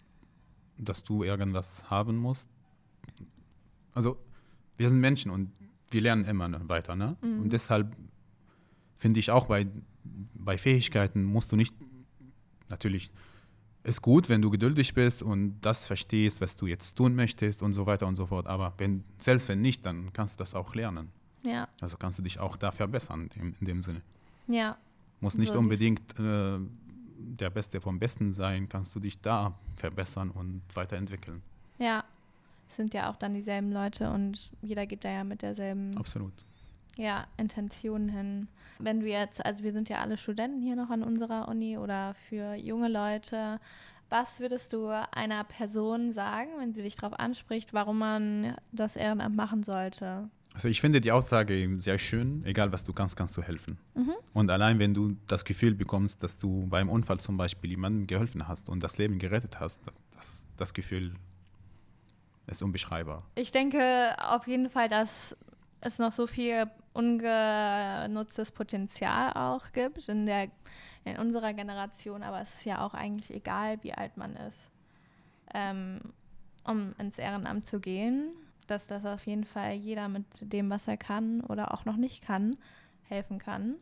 dass 0.76 1.02
du 1.02 1.22
irgendwas 1.22 1.88
haben 1.90 2.16
musst. 2.16 2.48
Also 3.92 4.18
wir 4.76 4.88
sind 4.88 5.00
Menschen 5.00 5.30
und 5.30 5.52
wir 5.90 6.00
lernen 6.00 6.24
immer 6.24 6.48
ne, 6.48 6.60
weiter. 6.68 6.96
Ne? 6.96 7.16
Und 7.22 7.52
deshalb 7.52 7.94
finde 8.96 9.20
ich 9.20 9.30
auch 9.30 9.46
bei, 9.46 9.66
bei 10.34 10.58
Fähigkeiten 10.58 11.24
musst 11.24 11.52
du 11.52 11.56
nicht, 11.56 11.74
natürlich 12.68 13.10
ist 13.84 14.02
gut, 14.02 14.28
wenn 14.28 14.42
du 14.42 14.50
geduldig 14.50 14.94
bist 14.94 15.22
und 15.22 15.60
das 15.60 15.86
verstehst, 15.86 16.40
was 16.40 16.56
du 16.56 16.66
jetzt 16.66 16.96
tun 16.96 17.14
möchtest 17.14 17.62
und 17.62 17.72
so 17.74 17.86
weiter 17.86 18.06
und 18.06 18.16
so 18.16 18.26
fort. 18.26 18.46
Aber 18.46 18.72
wenn, 18.78 19.04
selbst 19.18 19.48
wenn 19.48 19.60
nicht, 19.60 19.84
dann 19.86 20.12
kannst 20.12 20.34
du 20.34 20.38
das 20.38 20.54
auch 20.54 20.74
lernen. 20.74 21.10
ja, 21.42 21.68
Also 21.80 21.96
kannst 21.98 22.18
du 22.18 22.22
dich 22.22 22.40
auch 22.40 22.56
da 22.56 22.70
verbessern 22.72 23.28
in, 23.36 23.54
in 23.60 23.66
dem 23.66 23.82
Sinne. 23.82 24.00
ja, 24.48 24.76
Muss 25.20 25.36
nicht 25.38 25.54
unbedingt 25.54 26.00
äh, 26.18 26.58
der 27.18 27.50
Beste 27.50 27.80
vom 27.80 27.98
Besten 27.98 28.32
sein, 28.32 28.68
kannst 28.68 28.94
du 28.94 29.00
dich 29.00 29.20
da 29.20 29.54
verbessern 29.76 30.30
und 30.30 30.62
weiterentwickeln. 30.74 31.42
ja. 31.78 32.04
Es 32.70 32.76
sind 32.76 32.92
ja 32.92 33.08
auch 33.08 33.14
dann 33.16 33.34
dieselben 33.34 33.70
Leute 33.72 34.10
und 34.10 34.50
jeder 34.60 34.84
geht 34.86 35.04
da 35.04 35.10
ja 35.10 35.22
mit 35.22 35.42
derselben 35.42 35.96
Absolut. 35.96 36.32
Ja, 36.96 37.26
Intention 37.36 38.08
hin. 38.08 38.48
Wenn 38.78 39.00
du 39.00 39.06
jetzt, 39.06 39.44
also 39.44 39.62
wir 39.62 39.72
sind 39.72 39.88
ja 39.88 40.00
alle 40.00 40.18
Studenten 40.18 40.60
hier 40.60 40.76
noch 40.76 40.90
an 40.90 41.02
unserer 41.02 41.48
Uni 41.48 41.78
oder 41.78 42.14
für 42.28 42.54
junge 42.54 42.88
Leute, 42.88 43.60
was 44.10 44.40
würdest 44.40 44.72
du 44.72 44.88
einer 45.12 45.44
Person 45.44 46.12
sagen, 46.12 46.50
wenn 46.58 46.72
sie 46.72 46.82
dich 46.82 46.96
darauf 46.96 47.18
anspricht, 47.18 47.72
warum 47.72 47.98
man 47.98 48.54
das 48.72 48.96
Ehrenamt 48.96 49.36
machen 49.36 49.62
sollte? 49.62 50.28
Also 50.52 50.68
ich 50.68 50.80
finde 50.80 51.00
die 51.00 51.10
Aussage 51.10 51.68
sehr 51.78 51.98
schön, 51.98 52.44
egal 52.44 52.70
was 52.70 52.84
du 52.84 52.92
kannst, 52.92 53.16
kannst 53.16 53.36
du 53.36 53.42
helfen. 53.42 53.76
Mhm. 53.94 54.14
Und 54.32 54.50
allein 54.50 54.78
wenn 54.78 54.94
du 54.94 55.16
das 55.26 55.44
Gefühl 55.44 55.74
bekommst, 55.74 56.22
dass 56.22 56.38
du 56.38 56.66
beim 56.68 56.88
Unfall 56.88 57.18
zum 57.18 57.36
Beispiel 57.36 57.70
jemandem 57.70 58.06
geholfen 58.06 58.46
hast 58.46 58.68
und 58.68 58.80
das 58.80 58.96
Leben 58.98 59.18
gerettet 59.18 59.58
hast, 59.58 59.80
das, 60.14 60.46
das 60.56 60.72
Gefühl 60.72 61.14
ist 62.46 62.62
unbeschreibbar. 62.62 63.24
Ich 63.34 63.50
denke 63.50 64.14
auf 64.18 64.46
jeden 64.46 64.70
Fall, 64.70 64.88
dass 64.88 65.36
es 65.80 65.98
noch 65.98 66.12
so 66.12 66.28
viel 66.28 66.66
ungenutztes 66.94 68.50
Potenzial 68.52 69.32
auch 69.34 69.72
gibt 69.72 70.08
in, 70.08 70.26
der, 70.26 70.48
in 71.04 71.18
unserer 71.18 71.52
Generation, 71.52 72.22
aber 72.22 72.40
es 72.40 72.54
ist 72.54 72.64
ja 72.64 72.84
auch 72.84 72.94
eigentlich 72.94 73.34
egal, 73.34 73.78
wie 73.82 73.92
alt 73.92 74.16
man 74.16 74.34
ist, 74.36 74.70
ähm, 75.52 76.00
um 76.64 76.94
ins 76.98 77.18
Ehrenamt 77.18 77.66
zu 77.66 77.80
gehen, 77.80 78.30
dass 78.66 78.86
das 78.86 79.04
auf 79.04 79.26
jeden 79.26 79.44
Fall 79.44 79.74
jeder 79.74 80.08
mit 80.08 80.24
dem, 80.40 80.70
was 80.70 80.88
er 80.88 80.96
kann 80.96 81.42
oder 81.42 81.74
auch 81.74 81.84
noch 81.84 81.96
nicht 81.96 82.24
kann, 82.24 82.56
helfen 83.02 83.38
kann. 83.38 83.74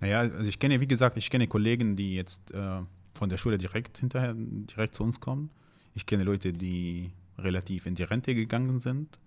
Naja, 0.00 0.20
also 0.20 0.48
ich 0.48 0.58
kenne, 0.58 0.80
wie 0.80 0.88
gesagt, 0.88 1.18
ich 1.18 1.30
kenne 1.30 1.46
Kollegen, 1.46 1.96
die 1.96 2.14
jetzt 2.14 2.50
äh, 2.52 2.80
von 3.14 3.28
der 3.28 3.36
Schule 3.36 3.58
direkt 3.58 3.98
hinterher, 3.98 4.34
direkt 4.34 4.94
zu 4.94 5.02
uns 5.02 5.20
kommen. 5.20 5.50
Ich 5.94 6.06
kenne 6.06 6.24
Leute, 6.24 6.52
die 6.52 7.12
relativ 7.38 7.86
in 7.86 7.94
die 7.94 8.02
Rente 8.02 8.34
gegangen 8.34 8.78
sind, 8.78 9.18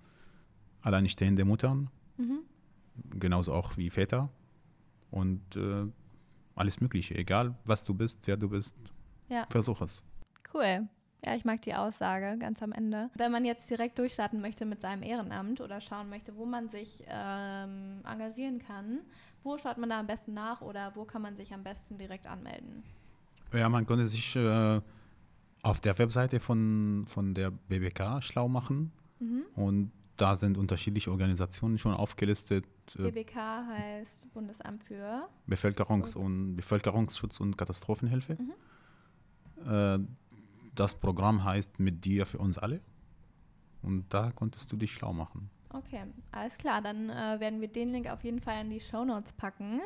alleinstehende 0.82 1.46
Muttern, 1.46 1.90
Mhm. 2.18 2.40
Genauso 3.20 3.54
auch 3.54 3.78
wie 3.78 3.90
Väter 3.90 4.30
und 5.12 5.56
äh, 5.56 5.86
alles 6.56 6.82
Mögliche, 6.82 7.16
egal 7.16 7.56
was 7.66 7.84
du 7.84 7.94
bist, 7.94 8.26
wer 8.28 8.38
du 8.38 8.50
bist, 8.50 8.76
Ja. 9.30 9.46
versuch 9.50 9.82
es. 9.82 10.04
Cool. 10.54 10.88
Ja, 11.26 11.36
ich 11.36 11.46
mag 11.46 11.62
die 11.64 11.74
Aussage 11.74 12.38
ganz 12.40 12.62
am 12.62 12.72
Ende. 12.72 13.10
Wenn 13.16 13.32
man 13.32 13.44
jetzt 13.44 13.70
direkt 13.70 13.98
durchstarten 13.98 14.40
möchte 14.40 14.66
mit 14.66 14.82
seinem 14.82 15.02
Ehrenamt 15.04 15.62
oder 15.62 15.82
schauen 15.82 16.10
möchte, 16.10 16.36
wo 16.38 16.46
man 16.46 16.70
sich 16.70 17.04
ähm, 17.08 18.02
engagieren 18.06 18.60
kann, 18.60 19.00
wo 19.44 19.58
schaut 19.58 19.78
man 19.78 19.90
da 19.90 20.00
am 20.00 20.08
besten 20.08 20.34
nach 20.34 20.62
oder 20.62 20.92
wo 20.96 21.06
kann 21.06 21.22
man 21.24 21.36
sich 21.36 21.54
am 21.54 21.64
besten 21.64 21.98
direkt 21.98 22.28
anmelden? 22.28 22.84
Ja, 23.54 23.68
man 23.70 23.86
konnte 23.86 24.08
sich 24.08 24.36
äh, 24.36 24.82
auf 25.64 25.82
der 25.82 25.98
Webseite 25.98 26.40
von, 26.40 27.06
von 27.08 27.34
der 27.34 27.52
BBK 27.52 28.22
schlau 28.22 28.48
machen 28.48 28.92
Mhm. 29.20 29.44
und 29.56 29.92
da 30.18 30.36
sind 30.36 30.58
unterschiedliche 30.58 31.12
Organisationen 31.12 31.78
schon 31.78 31.94
aufgelistet. 31.94 32.66
Äh, 32.98 33.12
BBK 33.12 33.36
heißt 33.36 34.34
Bundesamt 34.34 34.84
für. 34.84 35.28
Bevölkerungs- 35.48 36.18
und 36.18 36.56
Bevölkerungsschutz 36.56 37.40
und 37.40 37.58
Katastrophenhilfe. 37.58 38.38
Äh, 39.66 40.00
das 40.76 40.96
Programm 40.96 41.44
heißt 41.44 41.80
Mit 41.80 42.06
dir 42.06 42.26
für 42.26 42.40
uns 42.40 42.58
alle. 42.58 42.82
Und 43.82 44.06
da 44.10 44.32
konntest 44.32 44.72
du 44.72 44.78
dich 44.78 44.92
schlau 44.92 45.14
machen. 45.14 45.50
Okay, 45.70 46.04
alles 46.32 46.58
klar. 46.58 46.82
Dann 46.82 47.10
äh, 47.10 47.40
werden 47.40 47.62
wir 47.62 47.68
den 47.68 47.92
Link 47.92 48.10
auf 48.10 48.24
jeden 48.24 48.40
Fall 48.40 48.62
in 48.62 48.70
die 48.70 48.80
Show 48.80 49.06
Notes 49.06 49.34
packen. 49.34 49.82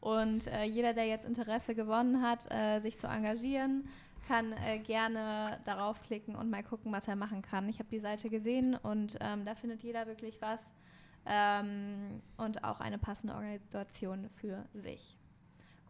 Und 0.00 0.46
äh, 0.46 0.64
jeder, 0.64 0.94
der 0.94 1.06
jetzt 1.06 1.26
Interesse 1.26 1.74
gewonnen 1.74 2.22
hat, 2.22 2.46
äh, 2.50 2.80
sich 2.80 2.98
zu 2.98 3.06
engagieren, 3.06 3.88
kann 4.26 4.52
äh, 4.52 4.78
gerne 4.78 5.60
darauf 5.64 6.02
klicken 6.02 6.34
und 6.36 6.50
mal 6.50 6.62
gucken, 6.62 6.92
was 6.92 7.08
er 7.08 7.16
machen 7.16 7.42
kann. 7.42 7.68
Ich 7.68 7.78
habe 7.78 7.88
die 7.88 8.00
Seite 8.00 8.28
gesehen 8.28 8.74
und 8.74 9.16
ähm, 9.20 9.44
da 9.44 9.54
findet 9.54 9.82
jeder 9.82 10.06
wirklich 10.06 10.40
was 10.40 10.60
ähm, 11.26 12.22
und 12.36 12.64
auch 12.64 12.80
eine 12.80 12.98
passende 12.98 13.34
Organisation 13.34 14.28
für 14.36 14.64
sich. 14.74 15.18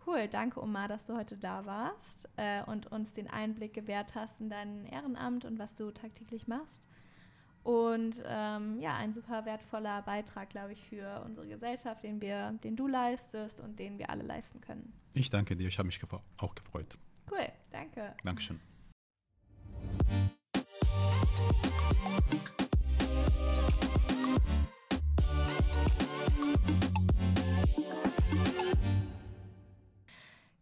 Cool, 0.06 0.28
danke 0.28 0.62
Omar, 0.62 0.86
dass 0.86 1.04
du 1.06 1.16
heute 1.16 1.36
da 1.36 1.66
warst 1.66 2.28
äh, 2.36 2.62
und 2.64 2.86
uns 2.92 3.12
den 3.12 3.28
Einblick 3.28 3.74
gewährt 3.74 4.14
hast 4.14 4.40
in 4.40 4.50
dein 4.50 4.86
Ehrenamt 4.86 5.44
und 5.44 5.58
was 5.58 5.74
du 5.74 5.90
tagtäglich 5.90 6.46
machst. 6.46 6.88
Und 7.64 8.22
ähm, 8.24 8.78
ja, 8.78 8.94
ein 8.94 9.12
super 9.12 9.44
wertvoller 9.44 10.02
Beitrag, 10.02 10.50
glaube 10.50 10.74
ich, 10.74 10.84
für 10.84 11.22
unsere 11.24 11.48
Gesellschaft, 11.48 12.04
den, 12.04 12.20
wir, 12.20 12.52
den 12.62 12.76
du 12.76 12.86
leistest 12.86 13.58
und 13.58 13.80
den 13.80 13.98
wir 13.98 14.08
alle 14.08 14.22
leisten 14.22 14.60
können. 14.60 14.92
Ich 15.14 15.30
danke 15.30 15.56
dir, 15.56 15.66
ich 15.66 15.76
habe 15.76 15.86
mich 15.86 16.00
auch 16.36 16.54
gefreut. 16.54 16.96
Cool, 17.30 17.48
danke. 17.72 18.14
Dankeschön. 18.24 18.60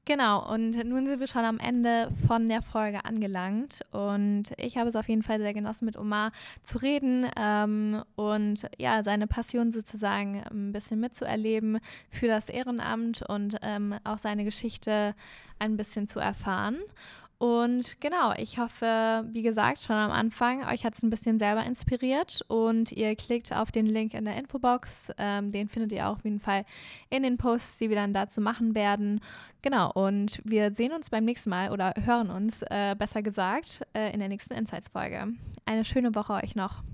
Genau, 0.07 0.53
und 0.53 0.73
nun 0.85 1.07
sind 1.07 1.19
wir 1.19 1.27
schon 1.27 1.47
am 1.47 1.59
Ende 1.59 2.11
von 2.27 2.47
der 2.47 2.61
Folge 2.61 3.07
angelangt. 3.07 3.81
Und 3.91 4.53
ich 4.59 4.77
habe 4.77 4.89
es 4.89 4.97
auf 4.97 5.09
jeden 5.09 5.23
Fall 5.23 5.39
sehr 5.39 5.55
genossen, 5.55 5.87
mit 5.87 5.97
Omar 5.97 6.31
zu 6.63 6.77
reden 6.77 7.27
ähm, 7.39 8.03
und 8.15 8.69
ja, 8.77 9.03
seine 9.03 9.27
Passion 9.27 9.73
sozusagen 9.73 10.43
ein 10.51 10.73
bisschen 10.73 11.01
mitzuerleben 11.01 11.79
für 12.11 12.27
das 12.27 12.51
Ehrenamt 12.51 13.23
und 13.23 13.57
ähm, 13.63 13.95
auch 14.05 14.19
seine 14.19 14.45
Geschichte 14.45 15.15
ein 15.59 15.79
bisschen 15.79 16.07
zu 16.07 16.21
erfahren. 16.21 16.77
Und 17.39 18.01
genau, 18.01 18.33
ich 18.37 18.59
hoffe, 18.59 19.25
wie 19.33 19.43
gesagt, 19.43 19.81
schon 19.81 19.97
am 19.97 20.11
Anfang, 20.11 20.67
euch 20.67 20.85
hat 20.85 20.95
es 20.95 21.03
ein 21.03 21.11
bisschen 21.11 21.39
selber 21.39 21.65
inspiriert 21.65 22.43
und 22.49 22.93
ihr 22.93 23.17
klickt 23.17 23.53
auf 23.53 23.73
den 23.73 23.87
Link 23.87 24.15
in 24.15 24.25
der 24.25 24.37
Infobox. 24.37 25.11
Ähm, 25.19 25.51
den 25.51 25.69
findet 25.69 25.93
ihr 25.93 26.09
auch 26.09 26.17
auf 26.17 26.25
jeden 26.25 26.41
Fall 26.41 26.65
in 27.11 27.23
den 27.23 27.37
Posts, 27.37 27.79
die 27.79 27.89
wir 27.89 27.97
dann 27.97 28.15
dazu 28.15 28.41
machen 28.41 28.75
werden. 28.75 29.21
Genau, 29.63 29.91
und 29.93 30.41
wir 30.45 30.73
sehen 30.73 30.93
uns 30.93 31.11
beim 31.11 31.25
nächsten 31.25 31.51
Mal 31.51 31.73
oder 31.73 31.95
hören 32.05 32.31
uns, 32.31 32.63
äh, 32.63 32.95
besser 32.99 33.23
gesagt, 33.23 33.81
äh, 33.95 34.13
in 34.13 34.21
der 34.21 34.29
nächsten 34.29 34.55
Insights-Folge. 34.55 35.29
Eine 35.67 35.85
schöne 35.85 36.15
Woche 36.15 36.35
euch 36.35 36.55
noch. 36.55 36.85